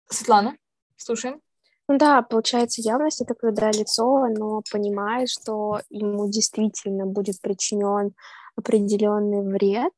[0.08, 0.56] Светлана,
[0.96, 1.40] слушаем.
[1.88, 8.14] Ну да, получается, явность это когда лицо, оно понимает, что ему действительно будет причинен
[8.56, 9.92] определенный вред,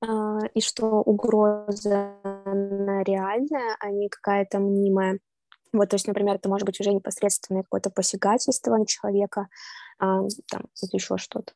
[0.00, 5.20] а, и что угроза она реальная, а не какая-то мнимая.
[5.72, 9.48] Вот, то есть, например, это может быть уже непосредственное какое-то посягательство на человека,
[9.98, 11.52] а, там, еще что-то.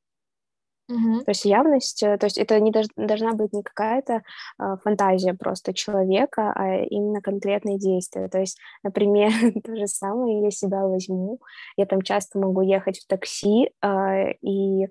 [0.90, 1.24] Mm-hmm.
[1.24, 4.22] То есть явность, э, то есть это не дож, должна быть не какая-то
[4.58, 8.28] э, фантазия просто человека, а именно конкретные действия.
[8.28, 9.32] То есть, например,
[9.64, 11.40] то же самое я себя возьму,
[11.76, 14.86] я там часто могу ехать в такси э, и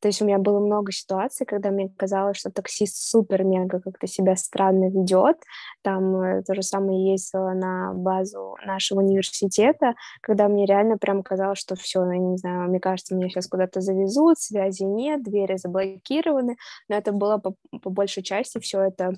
[0.00, 4.34] то есть у меня было много ситуаций, когда мне казалось, что таксист супер-мега как-то себя
[4.36, 5.36] странно ведет.
[5.82, 11.58] Там э, то же самое ездила на базу нашего университета, когда мне реально прям казалось,
[11.58, 15.56] что все, ну, я не знаю, мне кажется, меня сейчас куда-то завезут, связи нет, двери
[15.56, 16.56] заблокированы.
[16.88, 19.14] Но это было по, по большей части все это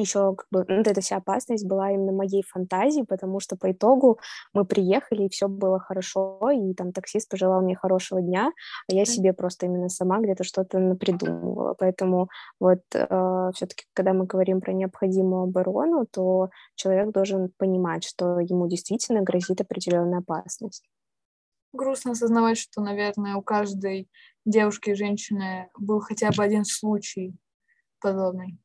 [0.00, 3.70] еще как бы, ну, вот эта вся опасность была именно моей фантазии, потому что по
[3.70, 4.18] итогу
[4.52, 8.52] мы приехали, и все было хорошо, и там таксист пожелал мне хорошего дня,
[8.90, 11.74] а я себе просто именно сама где-то что-то напридумывала.
[11.78, 12.28] Поэтому
[12.58, 18.68] вот э, все-таки, когда мы говорим про необходимую оборону, то человек должен понимать, что ему
[18.68, 20.88] действительно грозит определенная опасность.
[21.72, 24.08] Грустно осознавать, что, наверное, у каждой
[24.44, 27.36] девушки и женщины был хотя бы один случай
[28.00, 28.58] подобный.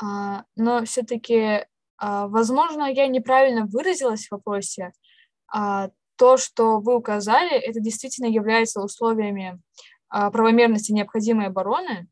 [0.00, 1.66] Но все-таки,
[2.00, 4.92] возможно, я неправильно выразилась в вопросе.
[5.50, 9.60] То, что вы указали, это действительно является условиями
[10.08, 12.08] правомерности необходимой обороны,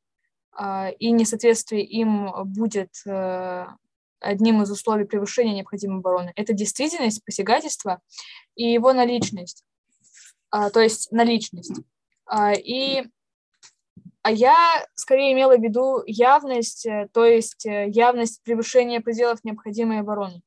[0.98, 3.66] и несоответствие им будет э,
[4.18, 6.32] одним из условий превышения необходимой обороны.
[6.34, 8.00] Это действительность, посягательство
[8.56, 9.64] и его наличность,
[10.50, 11.80] то есть наличность.
[12.58, 13.04] И
[14.22, 20.00] а я скорее имела в виду явность, э, то есть э, явность превышения пределов необходимой
[20.00, 20.42] обороны.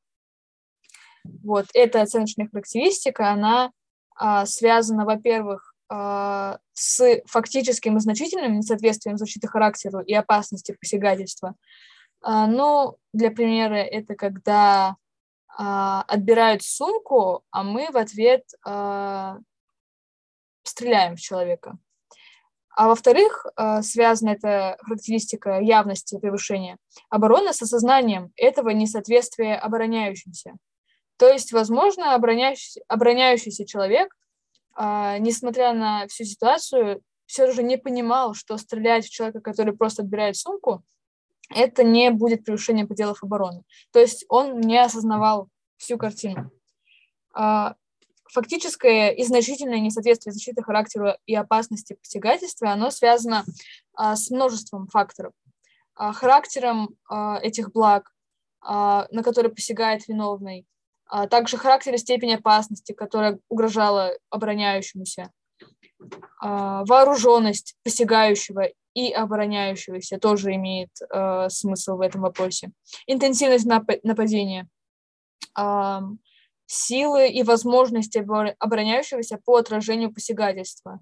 [1.42, 3.72] Вот эта оценочная характеристика, она
[4.14, 11.54] а, связана, во-первых, а, с фактическим и значительным несоответствием защиты характеру и опасности посягательства.
[12.20, 14.96] А, ну, для примера, это когда
[15.48, 19.38] а, отбирают сумку, а мы в ответ а,
[20.62, 21.78] стреляем в человека.
[22.76, 26.76] А во-вторых, э, связана эта характеристика явности превышения
[27.08, 30.54] обороны с осознанием этого несоответствия обороняющимся.
[31.16, 34.16] То есть, возможно, обороняющийся, обороняющийся человек,
[34.74, 40.02] а, несмотря на всю ситуацию, все же не понимал, что стрелять в человека, который просто
[40.02, 40.82] отбирает сумку,
[41.50, 43.62] это не будет превышением пределов обороны.
[43.92, 46.50] То есть он не осознавал всю картину.
[48.34, 53.44] Фактическое и значительное несоответствие защиты характера и опасности посягательства, оно связано
[53.94, 55.32] а, с множеством факторов.
[55.94, 58.12] А, характером а, этих благ,
[58.60, 60.66] а, на которые посягает виновный,
[61.06, 65.30] а также характер и степень опасности, которая угрожала обороняющемуся,
[66.40, 72.72] а, вооруженность посягающего и обороняющегося тоже имеет а, смысл в этом вопросе,
[73.06, 74.68] интенсивность нап- нападения,
[76.66, 78.18] силы и возможности
[78.58, 81.00] обороняющегося по отражению посягательства.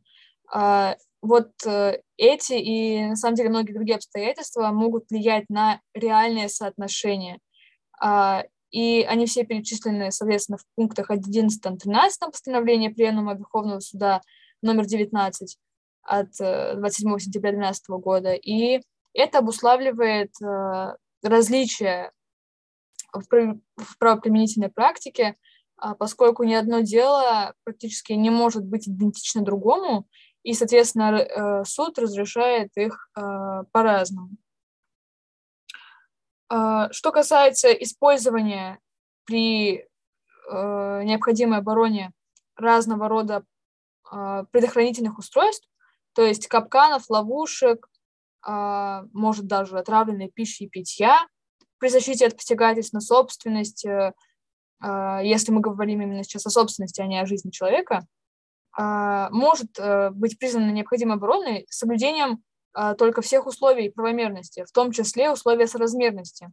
[0.53, 6.49] А, вот э, эти и, на самом деле, многие другие обстоятельства могут влиять на реальное
[6.49, 7.39] соотношение.
[8.01, 11.79] А, и они все перечислены, соответственно, в пунктах 11-13
[12.31, 14.21] постановления Пленума Верховного Суда
[14.63, 15.57] номер 19
[16.03, 18.33] от 27 э, сентября 2012 года.
[18.33, 18.83] И
[19.15, 22.13] это обуславливает э, различия
[23.13, 23.27] в
[23.99, 25.37] правоприменительной практике
[25.99, 30.07] поскольку ни одно дело практически не может быть идентично другому,
[30.43, 33.21] и, соответственно, э, суд разрешает их э,
[33.73, 34.31] по-разному.
[36.49, 38.79] А, что касается использования
[39.25, 39.83] при э,
[41.05, 42.13] необходимой обороне
[42.57, 43.45] разного рода
[44.11, 45.69] а, предохранительных устройств,
[46.13, 47.89] то есть капканов, ловушек,
[48.45, 51.29] может даже отравленной пищи и питья
[51.79, 54.15] при защите от посягательств на собственность, а,
[55.23, 58.07] если мы говорим именно сейчас о собственности, а не о жизни человека,
[58.75, 64.73] а, может э, быть признана необходимой обороной с соблюдением а, только всех условий правомерности, в
[64.73, 66.51] том числе условия соразмерности.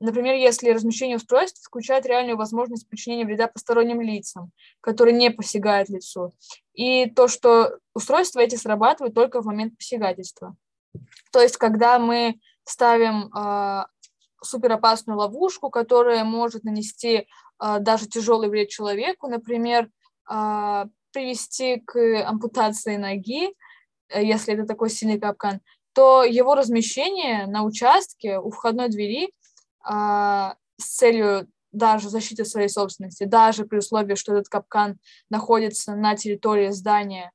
[0.00, 4.50] Например, если размещение устройств включает реальную возможность причинения вреда посторонним лицам,
[4.80, 6.32] которые не посягают лицу,
[6.72, 10.56] и то, что устройства эти срабатывают только в момент посягательства.
[11.30, 13.30] То есть, когда мы ставим
[14.44, 17.26] суперопасную ловушку, которая может нанести
[17.58, 19.88] а, даже тяжелый вред человеку, например,
[20.26, 23.54] а, привести к ампутации ноги,
[24.08, 25.60] э, если это такой сильный капкан,
[25.92, 29.32] то его размещение на участке у входной двери
[29.82, 36.16] а, с целью даже защиты своей собственности, даже при условии, что этот капкан находится на
[36.16, 37.32] территории здания,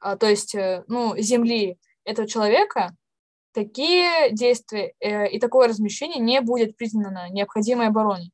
[0.00, 2.96] то есть э, ну, земли этого человека,
[3.56, 8.30] такие действия э, и такое размещение не будет признано необходимой обороной.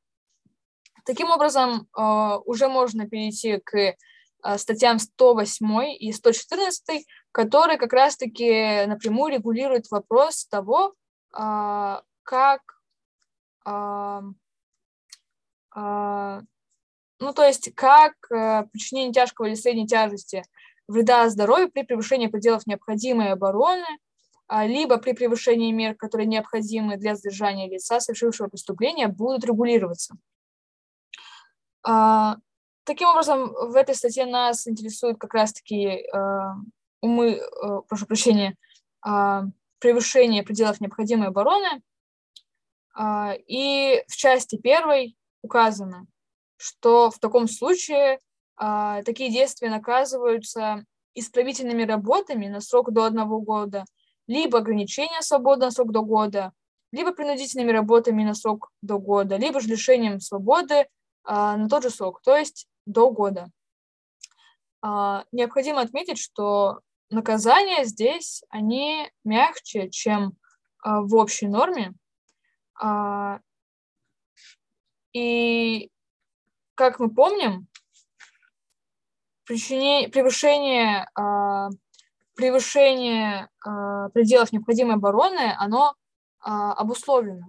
[1.04, 3.94] Таким образом, э, уже можно перейти к э,
[4.56, 10.94] статьям 108 и 114, которые как раз-таки напрямую регулируют вопрос того,
[11.34, 12.60] э, как
[13.64, 14.34] ну,
[17.32, 18.14] то есть, как
[18.72, 20.42] причинение тяжкого или средней тяжести
[20.88, 23.86] вреда здоровью при превышении пределов необходимой обороны,
[24.60, 30.16] либо при превышении мер, которые необходимы для сдержания лица, совершившего преступление, будут регулироваться.
[31.84, 32.36] А,
[32.84, 36.54] таким образом, в этой статье нас интересуют как раз-таки а,
[37.00, 38.56] умы, а, прошу прощения,
[39.00, 39.44] а,
[39.78, 41.82] превышение пределов необходимой обороны.
[42.94, 46.06] А, и в части первой указано,
[46.56, 48.20] что в таком случае
[48.56, 50.84] а, такие действия наказываются
[51.14, 53.84] исправительными работами на срок до одного года,
[54.26, 56.52] либо ограничением свободы на срок до года,
[56.92, 60.86] либо принудительными работами на срок до года, либо же лишением свободы
[61.24, 63.50] а, на тот же срок, то есть до года.
[64.82, 70.34] А, необходимо отметить, что наказания здесь, они мягче, чем
[70.82, 71.94] а, в общей норме.
[72.74, 73.40] А,
[75.12, 75.90] и,
[76.74, 77.68] как мы помним,
[79.44, 81.68] превышение, а,
[82.34, 85.94] превышение пределов необходимой обороны, оно
[86.40, 87.48] обусловлено.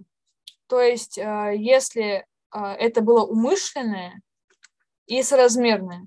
[0.66, 4.20] То есть, если это было умышленное
[5.06, 6.06] и соразмерное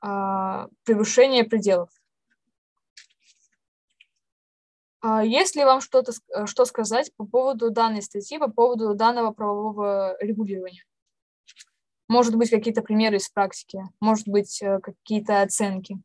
[0.00, 1.90] превышение пределов.
[5.00, 6.12] А есть ли вам что-то
[6.46, 10.84] что сказать по поводу данной статьи, по поводу данного правового регулирования?
[12.08, 15.98] Может быть, какие-то примеры из практики, может быть, э, какие-то оценки.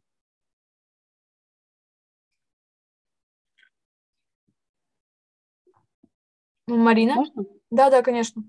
[6.67, 7.15] Марина?
[7.15, 7.45] Можно?
[7.71, 8.43] Да, да, конечно.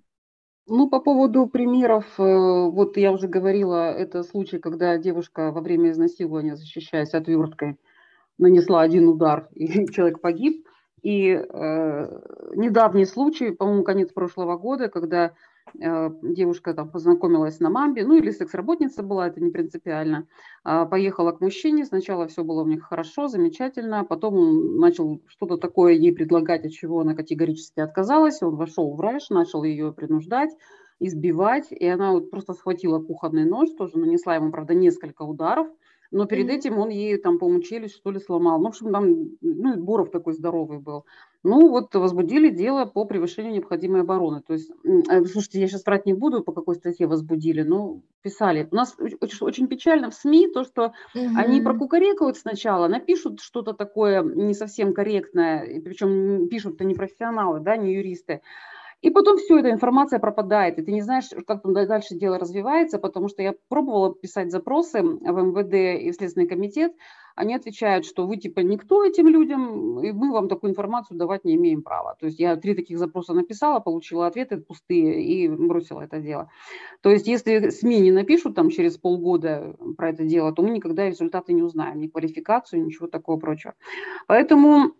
[0.66, 5.90] Ну, по поводу примеров, э, вот я уже говорила, это случай, когда девушка во время
[5.90, 7.78] изнасилования, защищаясь отверткой,
[8.36, 10.66] нанесла один удар, и человек погиб.
[11.02, 12.20] И э,
[12.54, 15.32] недавний случай, по-моему, конец прошлого года, когда
[15.74, 20.26] девушка там познакомилась на мамбе, ну или секс-работница была, это не принципиально,
[20.64, 25.56] э, поехала к мужчине, сначала все было у них хорошо, замечательно, потом он начал что-то
[25.56, 30.50] такое ей предлагать, от чего она категорически отказалась, он вошел в раж, начал ее принуждать,
[31.00, 35.68] избивать, и она вот просто схватила кухонный нож, тоже нанесла ему, правда, несколько ударов,
[36.10, 36.54] но перед mm-hmm.
[36.54, 38.58] этим он ей там, по-моему, челюсть, что ли, сломал.
[38.58, 41.04] Ну, в общем, там, ну, Буров такой здоровый был.
[41.48, 44.42] Ну, вот возбудили дело по превышению необходимой обороны.
[44.46, 48.68] То есть, э, слушайте, я сейчас врать не буду, по какой статье возбудили, но писали.
[48.70, 51.24] У нас очень, очень печально в СМИ то, что угу.
[51.36, 57.94] они прокукарекают сначала, напишут что-то такое не совсем корректное, причем пишут-то не профессионалы, да, не
[57.94, 58.42] юристы.
[59.00, 62.98] И потом все, эта информация пропадает, и ты не знаешь, как там дальше дело развивается,
[62.98, 66.92] потому что я пробовала писать запросы в МВД и в Следственный комитет,
[67.36, 71.54] они отвечают, что вы типа никто этим людям, и мы вам такую информацию давать не
[71.54, 72.16] имеем права.
[72.18, 76.50] То есть я три таких запроса написала, получила ответы пустые и бросила это дело.
[77.00, 81.06] То есть если СМИ не напишут там через полгода про это дело, то мы никогда
[81.06, 83.74] результаты не узнаем, ни квалификацию, ничего такого прочего.
[84.26, 84.94] Поэтому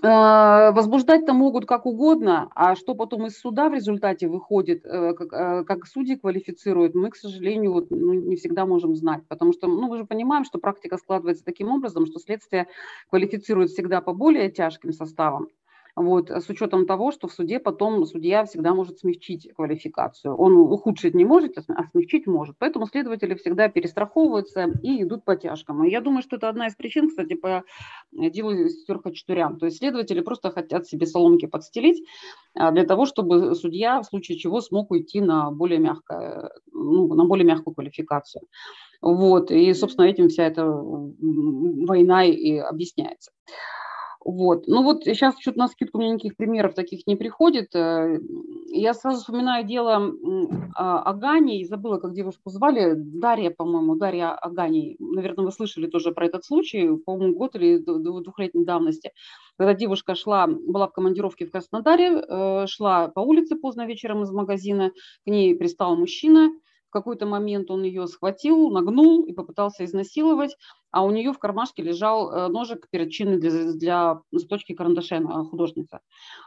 [0.00, 5.64] возбуждать-то могут как угодно, а что потом из суда в результате выходит, э, как, э,
[5.64, 9.88] как судьи квалифицируют, мы, к сожалению, вот, ну, не всегда можем знать, потому что ну,
[9.88, 12.68] мы же понимаем, что практика складывается таким образом, что следствие
[13.10, 15.48] квалифицирует всегда по более тяжким составам,
[15.94, 20.34] вот, с учетом того, что в суде потом судья всегда может смягчить квалификацию.
[20.34, 22.56] Он ухудшить не может, а смягчить может.
[22.58, 25.84] Поэтому следователи всегда перестраховываются и идут по тяжкому.
[25.84, 27.64] И я думаю, что это одна из причин, кстати, по
[28.10, 29.58] делу стерха-четырям.
[29.58, 32.02] То есть следователи просто хотят себе соломки подстелить
[32.54, 37.26] а, для того, чтобы судья в случае чего смог уйти на более, мягкое, ну, на
[37.26, 38.42] более мягкую квалификацию.
[39.02, 43.32] Вот, и, собственно, этим вся эта война и объясняется.
[44.24, 44.66] Вот.
[44.66, 47.74] Ну вот сейчас что-то на скидку мне никаких примеров таких не приходит.
[47.74, 48.18] Э,
[48.68, 50.12] я сразу вспоминаю дело
[50.74, 54.96] Агани, забыла, как девушку звали, Дарья, по-моему, Дарья Агани.
[54.98, 59.12] Наверное, вы слышали тоже про этот случай, по-моему, год или двухлетней давности.
[59.56, 64.30] Когда девушка шла, была в командировке в Краснодаре, э, шла по улице поздно вечером из
[64.30, 64.92] магазина,
[65.24, 66.50] к ней пристал мужчина,
[66.92, 70.56] какой-то момент он ее схватил, нагнул и попытался изнасиловать,
[70.92, 75.20] а у нее в кармашке лежал э, ножик перочинный для, для заточки карандаша,
[75.50, 76.00] художница.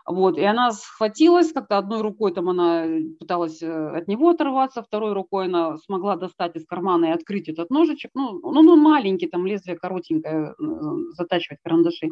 [0.06, 2.86] Вот, и она схватилась, как-то одной рукой там она
[3.20, 7.70] пыталась э, от него оторваться, второй рукой она смогла достать из кармана и открыть этот
[7.72, 8.12] ножичек.
[8.14, 10.74] Ну, ну, ну маленький, там лезвие коротенькое, э,
[11.18, 12.10] затачивать карандаши.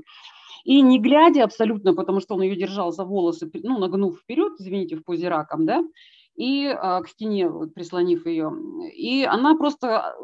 [0.63, 4.95] И не глядя абсолютно, потому что он ее держал за волосы, ну, нагнув вперед, извините,
[4.95, 5.83] в позе раком, да,
[6.35, 8.51] и а, к стене прислонив ее.
[8.95, 10.15] И она просто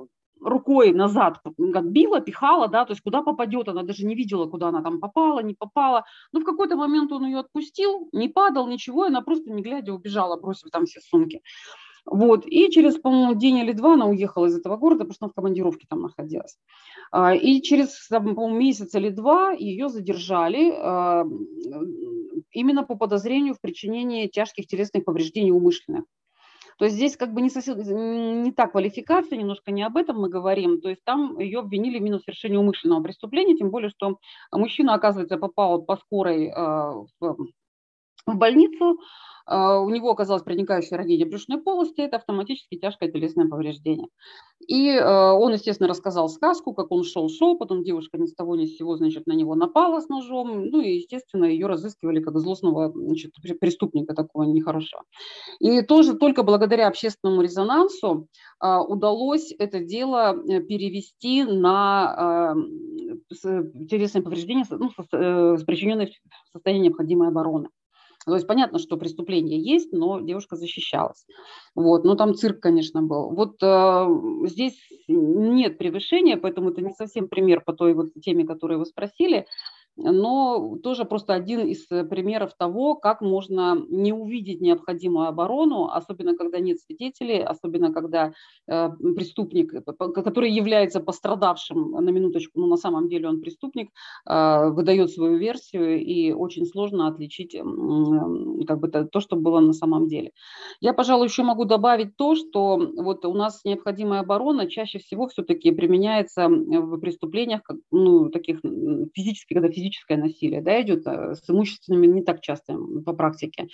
[0.42, 4.82] рукой назад била, пихала, да, то есть куда попадет, она даже не видела, куда она
[4.82, 6.06] там попала, не попала.
[6.32, 9.94] Но в какой-то момент он ее отпустил, не падал, ничего, и она просто не глядя
[9.94, 11.42] убежала, бросив там все сумки.
[12.12, 15.32] Вот, и через, по-моему, день или два она уехала из этого города, потому что она
[15.32, 16.58] в командировке там находилась.
[17.12, 21.26] А, и через, по-моему, месяц или два ее задержали а,
[22.52, 26.06] именно по подозрению в причинении тяжких телесных повреждений умышленных.
[26.80, 27.78] То есть здесь как бы не, совсем,
[28.42, 30.82] не та квалификация, немножко не об этом мы говорим.
[30.82, 34.18] То есть там ее обвинили в минус совершения умышленного преступления, тем более, что
[34.52, 36.54] мужчина, оказывается, попал по скорой э,
[37.20, 37.50] в,
[38.34, 39.00] в больницу,
[39.50, 44.08] а, у него оказалось проникающее ранение брюшной полости, это автоматически тяжкое телесное повреждение.
[44.68, 48.68] И а, он, естественно, рассказал сказку, как он шел-шел, потом девушка ни с того ни
[48.68, 52.92] с сего, значит, на него напала с ножом, ну и, естественно, ее разыскивали как злостного
[52.94, 55.02] значит, преступника такого нехорошего.
[55.60, 58.28] И тоже только благодаря общественному резонансу
[58.60, 62.56] а, удалось это дело э, перевести на
[63.90, 67.70] телесное повреждение, ну, э, причиненной в состоянии необходимой обороны.
[68.26, 71.26] То есть понятно, что преступление есть, но девушка защищалась.
[71.74, 73.30] Вот, но там цирк, конечно, был.
[73.30, 74.08] Вот э,
[74.48, 79.46] здесь нет превышения, поэтому это не совсем пример по той вот теме, которую вы спросили
[80.04, 86.36] но тоже просто один из э, примеров того, как можно не увидеть необходимую оборону, особенно
[86.36, 88.34] когда нет свидетелей, особенно когда
[88.68, 89.74] э, преступник,
[90.14, 93.90] который является пострадавшим на минуточку, но на самом деле он преступник,
[94.26, 97.64] э, выдает свою версию, и очень сложно отличить э,
[98.68, 100.32] как бы то, то, что было на самом деле.
[100.80, 105.72] Я, пожалуй, еще могу добавить то, что вот у нас необходимая оборона чаще всего все-таки
[105.72, 108.60] применяется в преступлениях, ну, таких
[109.14, 113.68] физических, когда физически физическое насилие да, идет, а с имущественными не так часто по практике.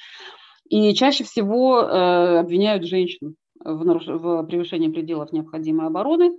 [0.70, 4.08] И чаще всего э, обвиняют женщин в, наруш...
[4.08, 6.32] в превышении пределов необходимой обороны.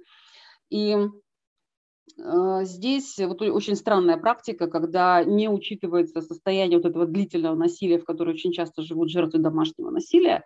[0.68, 7.98] И э, здесь вот очень странная практика, когда не учитывается состояние вот этого длительного насилия,
[7.98, 10.44] в котором очень часто живут жертвы домашнего насилия.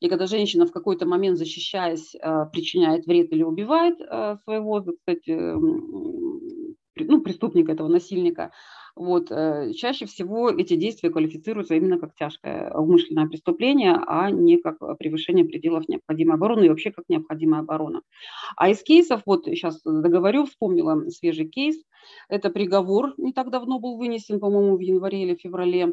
[0.00, 5.30] И когда женщина в какой-то момент, защищаясь, э, причиняет вред или убивает э, своего, кстати,
[6.96, 8.52] ну, преступника, этого насильника,
[8.94, 14.78] вот, э, чаще всего эти действия квалифицируются именно как тяжкое умышленное преступление, а не как
[14.98, 18.02] превышение пределов необходимой обороны и вообще как необходимая оборона.
[18.56, 21.76] А из кейсов, вот сейчас договорю, вспомнила свежий кейс,
[22.28, 25.86] это приговор не так давно был вынесен, по-моему, в январе или феврале.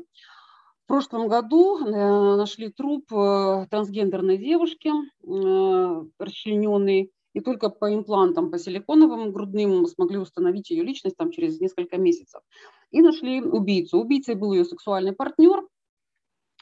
[0.83, 1.91] В прошлом году э,
[2.35, 4.91] нашли труп э, трансгендерной девушки,
[5.23, 11.97] расчлененный, и только по имплантам, по силиконовым грудным смогли установить ее личность там через несколько
[11.97, 12.41] месяцев.
[12.91, 13.99] И нашли убийцу.
[13.99, 15.67] Убийцей был ее сексуальный партнер.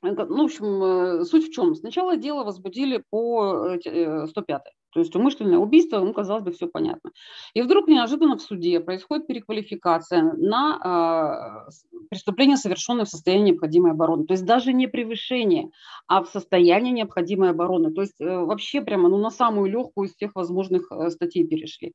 [0.01, 1.73] Ну, в общем, э, суть в чем?
[1.75, 7.11] Сначала дело возбудили по 105 э, то есть умышленное убийство, ну, казалось бы, все понятно.
[7.53, 14.25] И вдруг неожиданно в суде происходит переквалификация на э, преступление, совершенное в состоянии необходимой обороны.
[14.25, 15.69] То есть даже не превышение,
[16.07, 17.93] а в состоянии необходимой обороны.
[17.93, 21.93] То есть э, вообще прямо ну, на самую легкую из всех возможных э, статей перешли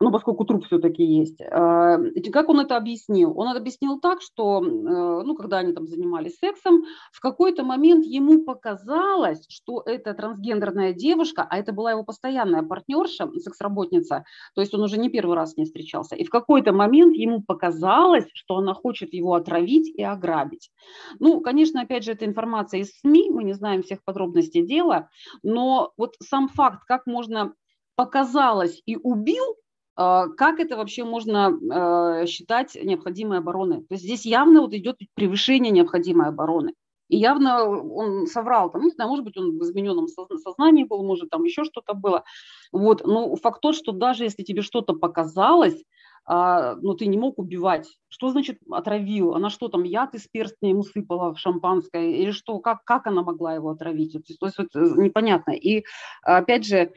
[0.00, 1.40] ну, поскольку труп все-таки есть.
[1.40, 1.98] А,
[2.32, 3.36] как он это объяснил?
[3.36, 8.04] Он это объяснил так, что, э, ну, когда они там занимались сексом, в какой-то момент
[8.06, 14.24] ему показалось, что эта трансгендерная девушка, а это была его постоянная партнерша, секс-работница,
[14.54, 17.42] то есть он уже не первый раз с ней встречался, и в какой-то момент ему
[17.42, 20.70] показалось, что она хочет его отравить и ограбить.
[21.18, 25.08] Ну, конечно, опять же, это информация из СМИ, мы не знаем всех подробностей дела,
[25.42, 27.54] но вот сам факт, как можно
[27.96, 29.56] показалось и убил,
[29.98, 33.78] как это вообще можно а, считать необходимой обороной?
[33.78, 36.74] То есть здесь явно вот идет превышение необходимой обороны.
[37.08, 41.30] И явно он соврал, там, не знаю, может быть, он в измененном сознании был, может,
[41.30, 42.22] там еще что-то было.
[42.70, 43.04] Вот.
[43.04, 45.82] Но факт тот, что даже если тебе что-то показалось,
[46.30, 47.88] а, но ты не мог убивать.
[48.08, 49.34] Что значит отравил?
[49.34, 52.12] Она что там, яд из перстня ему сыпала в шампанское?
[52.12, 52.58] Или что?
[52.58, 54.12] Как, как она могла его отравить?
[54.12, 55.52] То есть, то есть вот, э, непонятно.
[55.52, 55.84] И
[56.22, 56.92] опять же,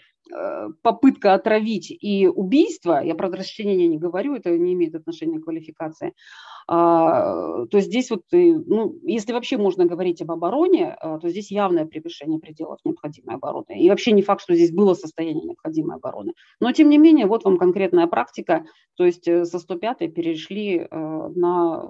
[0.82, 6.14] попытка отравить и убийство, я про расчленение не говорю, это не имеет отношения к квалификации,
[6.68, 11.86] а, то здесь вот, ну, если вообще можно говорить об обороне, а, то здесь явное
[11.86, 13.78] превышение пределов необходимой обороны.
[13.78, 16.34] И вообще не факт, что здесь было состояние необходимой обороны.
[16.60, 18.66] Но тем не менее, вот вам конкретная практика,
[18.96, 20.88] то есть э, со 105 перешли э,
[21.36, 21.90] на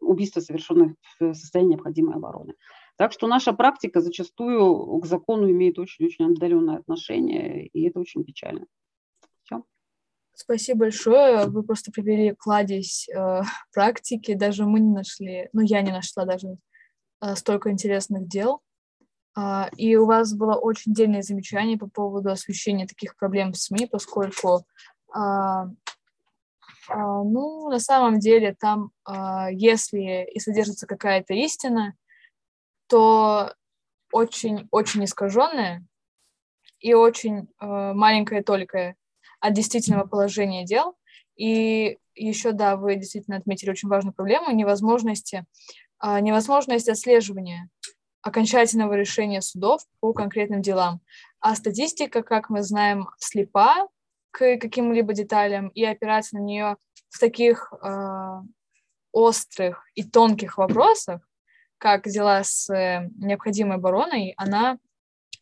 [0.00, 2.54] убийство, совершенное в состоянии необходимой обороны.
[2.98, 8.66] Так что наша практика зачастую к закону имеет очень-очень отдаленное отношение, и это очень печально.
[9.44, 9.62] Все.
[10.34, 11.46] Спасибо большое.
[11.46, 13.42] Вы просто привели кладезь э,
[13.72, 14.34] практики.
[14.34, 16.56] Даже мы не нашли, ну, я не нашла даже
[17.20, 18.62] э, столько интересных дел.
[19.38, 23.86] Э, и у вас было очень дельное замечание по поводу освещения таких проблем в СМИ,
[23.86, 24.66] поскольку,
[25.16, 25.64] э,
[26.90, 28.90] ну, на самом деле там,
[29.52, 31.94] если и содержится какая-то истина,
[32.88, 33.54] то
[34.12, 35.84] очень-очень искаженное
[36.80, 38.94] и очень э, маленькое только
[39.40, 40.96] от действительного положения дел.
[41.36, 45.44] И еще, да, вы действительно отметили очень важную проблему невозможности,
[46.02, 47.68] э, невозможность отслеживания
[48.22, 51.00] окончательного решения судов по конкретным делам.
[51.40, 53.88] А статистика, как мы знаем, слепа
[54.30, 56.76] к каким-либо деталям, и опираться на нее
[57.08, 58.42] в таких э,
[59.12, 61.27] острых и тонких вопросах
[61.78, 64.78] как дела с э, необходимой обороной, она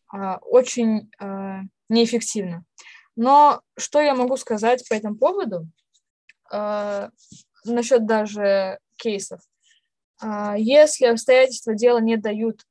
[0.09, 2.63] а, очень а, неэффективна.
[3.15, 5.67] Но что я могу сказать по этому поводу?
[6.51, 7.09] А,
[7.65, 9.41] насчет даже кейсов.
[10.55, 12.63] Если обстоятельства дела не дают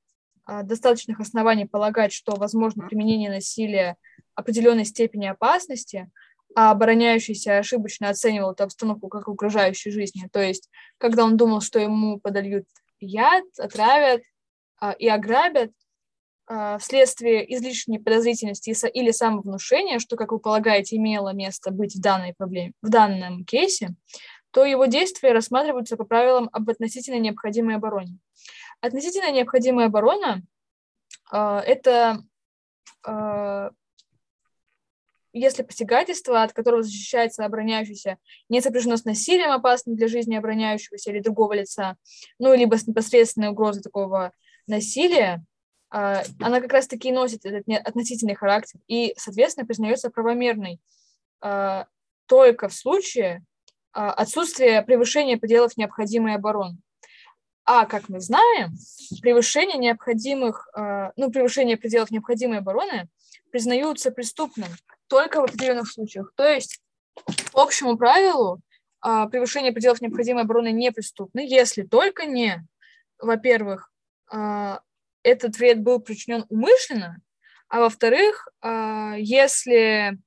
[0.64, 3.97] достаточных оснований полагать, что возможно применение насилия
[4.35, 6.11] определенной степени опасности,
[6.57, 10.29] а обороняющийся ошибочно оценивал эту обстановку как угрожающую жизни.
[10.33, 12.64] То есть, когда он думал, что ему подольют
[13.01, 14.23] яд, отравят
[14.81, 15.73] а, и ограбят
[16.47, 22.35] а, вследствие излишней подозрительности или самовнушения, что, как вы полагаете, имело место быть в данной
[22.35, 23.95] проблеме, в данном кейсе,
[24.51, 28.19] то его действия рассматриваются по правилам об относительно необходимой обороне.
[28.81, 30.43] Относительно необходимая оборона
[31.33, 31.37] э,–
[31.67, 32.23] это
[33.07, 33.71] э,
[35.39, 38.18] если посягательство, от которого защищается обороняющийся,
[38.49, 41.97] не сопряжено с насилием, опасным для жизни обороняющегося или другого лица,
[42.39, 44.32] ну, либо с непосредственной угрозой такого
[44.66, 45.45] насилия,
[45.93, 50.80] э, она как раз-таки носит этот относительный характер и, соответственно, признается правомерной
[51.43, 51.84] э,
[52.26, 53.45] только в случае,
[53.97, 56.76] а, отсутствие превышения пределов необходимой обороны.
[57.64, 58.72] А, как мы знаем,
[59.22, 63.09] превышение необходимых, а, ну, превышение пределов необходимой обороны
[63.51, 64.68] признаются преступным
[65.09, 66.33] только в определенных случаях.
[66.37, 66.81] То есть,
[67.53, 68.61] по общему правилу,
[69.01, 72.67] а, превышение пределов необходимой обороны не преступно, если только не,
[73.19, 73.91] во-первых,
[75.23, 77.19] этот вред был причинен умышленно,
[77.69, 78.49] а во-вторых,
[79.17, 80.19] если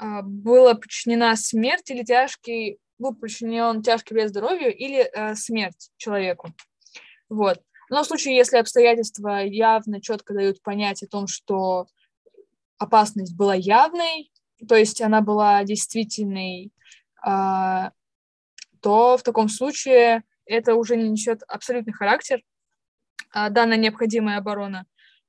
[0.00, 6.52] была причинена смерть или тяжкий был причинен тяжкий вред здоровью или смерть человеку.
[7.28, 7.62] Вот.
[7.90, 11.86] Но в случае, если обстоятельства явно четко дают понять о том, что
[12.78, 14.30] опасность была явной,
[14.68, 16.72] то есть она была действительной,
[17.26, 17.90] э,
[18.80, 22.42] то в таком случае это уже не несет абсолютный характер,
[23.34, 24.86] э, данная необходимая оборона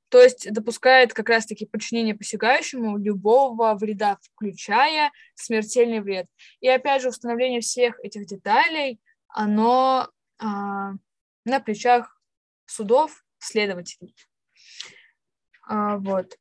[0.09, 6.27] то есть допускает как раз-таки подчинение посягающему любого вреда, включая смертельный вред.
[6.61, 10.93] И опять же, установление всех этих деталей, оно а,
[11.43, 12.21] на плечах
[12.65, 14.15] судов, следователей.
[15.67, 16.37] А, вот.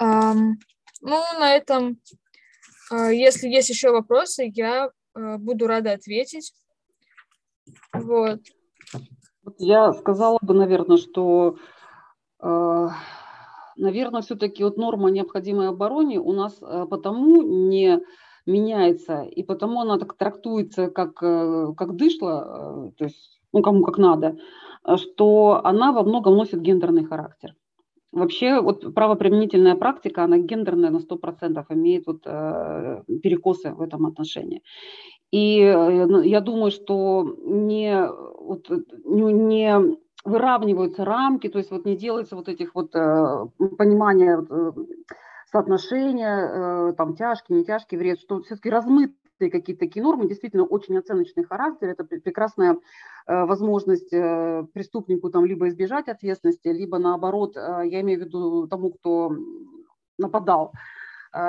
[0.00, 2.00] А, ну, на этом,
[2.90, 6.52] а, если есть еще вопросы, я а, буду рада ответить.
[7.92, 8.40] Вот.
[9.58, 11.56] Я сказала бы, наверное, что,
[12.42, 12.88] э,
[13.76, 16.54] наверное, все-таки вот норма необходимой обороне у нас
[16.90, 18.00] потому не
[18.46, 24.38] меняется, и потому она так трактуется, как, как дышло, то есть, ну, кому как надо,
[24.96, 27.54] что она во многом носит гендерный характер.
[28.14, 34.62] Вообще, вот правоприменительная практика, она гендерная на 100%, имеет вот, э, перекосы в этом отношении.
[35.32, 38.06] И э, ну, я думаю, что не,
[38.38, 38.70] вот,
[39.04, 43.46] не, не выравниваются рамки, то есть вот не делается вот этих вот э,
[43.78, 44.72] понимания э,
[45.50, 48.70] соотношения, э, там тяжкий, не тяжкий вред, что все-таки
[49.44, 52.76] размытые какие-то такие нормы, действительно очень оценочный характер, это прекрасная
[53.26, 58.66] э, возможность э, преступнику там либо избежать ответственности, либо наоборот, э, я имею в виду
[58.68, 59.36] тому, кто
[60.18, 60.72] нападал,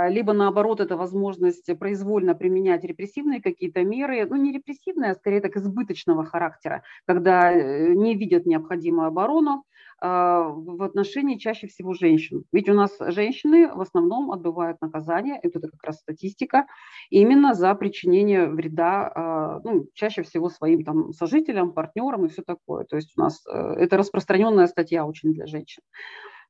[0.09, 5.55] либо наоборот это возможность произвольно применять репрессивные какие-то меры, ну не репрессивные, а скорее так
[5.57, 9.63] избыточного характера, когда э, не видят необходимую оборону
[10.01, 12.43] а, в отношении чаще всего женщин.
[12.51, 16.65] Ведь у нас женщины в основном отбывают наказание, это как раз статистика,
[17.09, 22.83] именно за причинение вреда, а, ну, чаще всего своим там сожителям, партнерам и все такое.
[22.83, 25.81] То есть у нас э, это распространенная статья очень для женщин.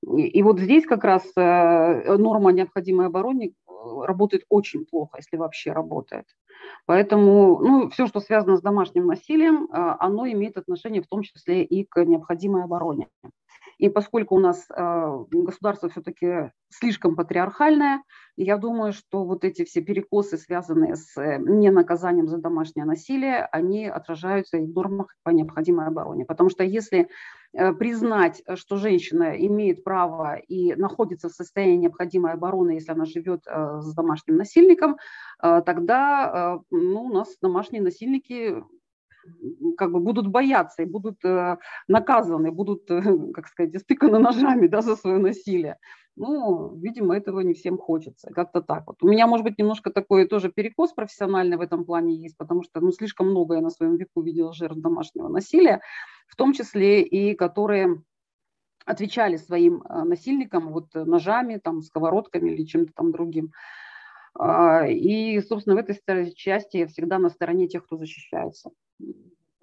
[0.06, 3.72] И вот здесь как раз э, норма необходимой обороне э,
[4.04, 6.26] работает очень плохо, если вообще работает.
[6.86, 11.64] Поэтому ну, все, что связано с домашним насилием, э, оно имеет отношение в том числе
[11.64, 13.08] и к необходимой обороне.
[13.78, 18.04] И поскольку у нас э, государство все-таки слишком патриархальное,
[18.38, 23.88] я думаю, что вот эти все перекосы, связанные с э, ненаказанием за домашнее насилие, они
[23.88, 26.26] отражаются и в нормах по необходимой обороне.
[26.26, 27.10] Потому что если
[27.54, 33.46] э, признать, что женщина имеет право и находится в состоянии необходимой обороны, если она живет
[33.46, 34.98] с домашним насильником,
[35.40, 38.64] тогда ну, у нас домашние насильники
[39.78, 41.58] как бы будут бояться и будут э,
[41.88, 43.02] наказаны, будут, э,
[43.34, 45.78] как сказать, истыканы ножами да, за свое насилие.
[46.18, 48.32] Ну, видимо, этого не всем хочется.
[48.32, 49.04] Как-то так вот.
[49.04, 52.80] У меня, может быть, немножко такой тоже перекос профессиональный в этом плане есть, потому что
[52.80, 55.82] ну, слишком много я на своем веку видела жертв домашнего насилия,
[56.28, 58.02] в том числе и которые
[58.86, 63.52] отвечали своим э, насильникам вот ножами, там, сковородками или чем-то там другим.
[64.38, 68.72] А, и, собственно, в этой части я всегда на стороне тех, кто защищается.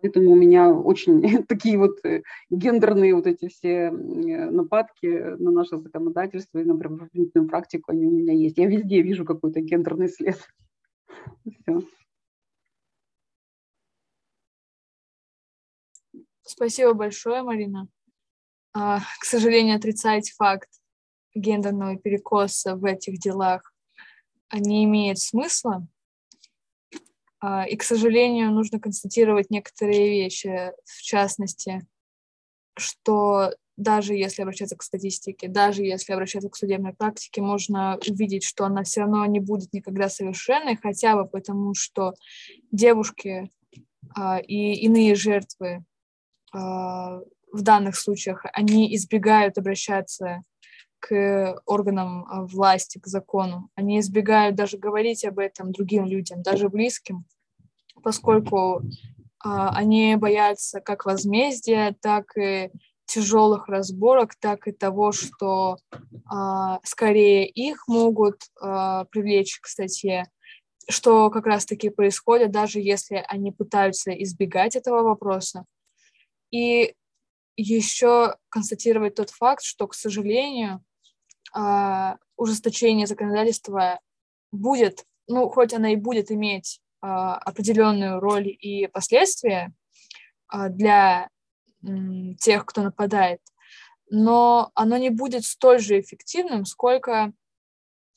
[0.01, 6.59] Поэтому у меня очень такие вот э, гендерные вот эти все нападки на наше законодательство
[6.59, 8.59] и на правоохранительную практику, они у меня есть.
[8.59, 10.39] Я везде вижу какой-то гендерный след.
[11.45, 11.83] Все.
[16.43, 17.89] Спасибо большое, Марина.
[18.75, 20.68] А, к сожалению, отрицать факт
[21.35, 23.72] гендерного перекоса в этих делах
[24.59, 25.87] не имеет смысла.
[27.41, 31.87] А, и, к сожалению, нужно констатировать некоторые вещи, в частности,
[32.77, 38.65] что даже если обращаться к статистике, даже если обращаться к судебной практике, можно увидеть, что
[38.65, 42.15] она все равно не будет никогда совершенной, хотя бы потому, что
[42.71, 43.51] девушки
[44.15, 45.85] а, и иные жертвы
[46.53, 50.43] а, в данных случаях, они избегают обращаться
[51.03, 53.69] к органам а, власти, к закону.
[53.75, 57.25] Они избегают даже говорить об этом другим людям, даже близким,
[58.05, 58.83] поскольку
[59.41, 62.71] а, они боятся как возмездия, так и
[63.07, 65.77] тяжелых разборок, так и того, что
[66.31, 70.31] а, скорее их могут а, привлечь к статье,
[70.89, 75.65] что как раз-таки происходит, даже если они пытаются избегать этого вопроса.
[76.53, 76.95] И
[77.57, 80.83] еще констатировать тот факт, что, к сожалению,
[81.53, 84.01] а, ужесточение законодательства
[84.51, 89.73] будет, ну, хоть она и будет иметь а, определенную роль и последствия
[90.49, 91.29] а, для
[92.39, 93.41] тех, кто нападает,
[94.09, 97.33] но оно не будет столь же эффективным, сколько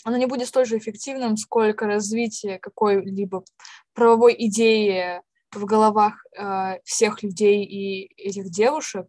[0.05, 3.43] оно не будет столь же эффективным, сколько развитие какой-либо
[3.93, 5.21] правовой идеи
[5.51, 9.07] в головах э, всех людей и этих девушек.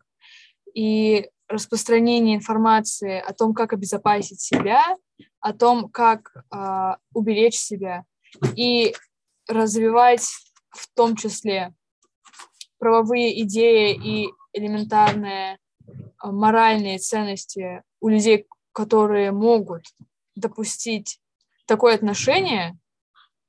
[0.72, 4.82] И распространение информации о том, как обезопасить себя,
[5.40, 8.04] о том, как э, уберечь себя
[8.56, 8.94] и
[9.48, 10.28] развивать
[10.70, 11.72] в том числе
[12.78, 15.58] правовые идеи и элементарные
[16.18, 19.84] а, моральные ценности у людей, которые могут
[20.34, 21.20] допустить
[21.66, 22.78] такое отношение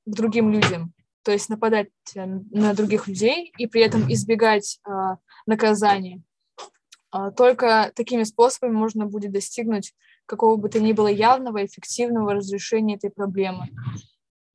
[0.06, 0.92] к другим людям,
[1.22, 4.90] то есть нападать на других людей и при этом избегать э,
[5.46, 6.22] наказания.
[7.14, 9.94] Э, только такими способами можно будет достигнуть
[10.26, 13.70] какого бы то ни было явного, эффективного разрешения этой проблемы.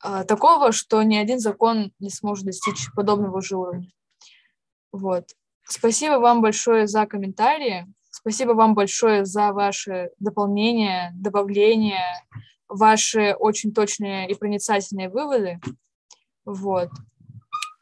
[0.03, 3.91] Э, такого, что ни один закон не сможет достичь подобного же уровня.
[4.91, 5.29] Вот.
[5.63, 7.87] Спасибо вам большое за комментарии.
[8.11, 12.23] Спасибо вам большое за ваши дополнения, добавления,
[12.67, 15.59] ваши очень точные и проницательные выводы.
[16.45, 16.89] Вот.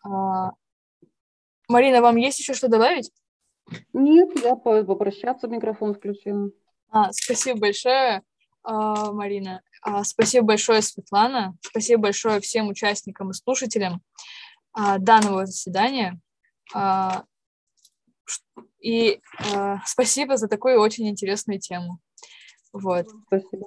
[0.03, 0.51] А,
[1.67, 3.11] Марина, вам есть еще что добавить?
[3.93, 6.49] Нет, я попрощаться, микрофон включила.
[6.89, 8.21] А, спасибо большое,
[8.63, 9.61] а, Марина.
[9.81, 11.55] А, спасибо большое, Светлана.
[11.61, 14.01] Спасибо большое всем участникам и слушателям
[14.73, 16.17] данного заседания.
[18.81, 19.21] И
[19.53, 21.99] э, спасибо за такую очень интересную тему.
[22.73, 23.05] Вот.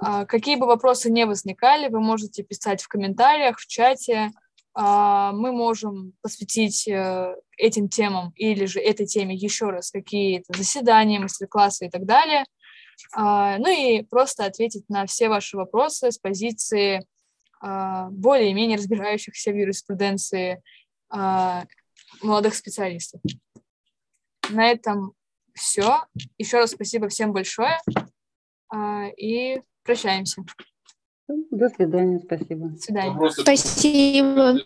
[0.01, 4.31] А, какие бы вопросы не возникали, вы можете писать в комментариях, в чате.
[4.75, 11.21] А, мы можем посвятить э, этим темам или же этой теме еще раз какие-то заседания,
[11.21, 12.45] мастер-классы и так далее.
[13.13, 17.07] А, ну и просто ответить на все ваши вопросы с позиции
[17.61, 20.63] а, более-менее разбирающихся в юриспруденции
[22.23, 23.21] молодых специалистов.
[24.51, 25.13] На этом
[25.53, 26.03] все.
[26.39, 27.79] Еще раз спасибо всем большое.
[29.17, 30.43] И прощаемся.
[31.51, 32.69] До свидания, спасибо.
[32.69, 33.31] До свидания.
[33.31, 34.57] Спасибо.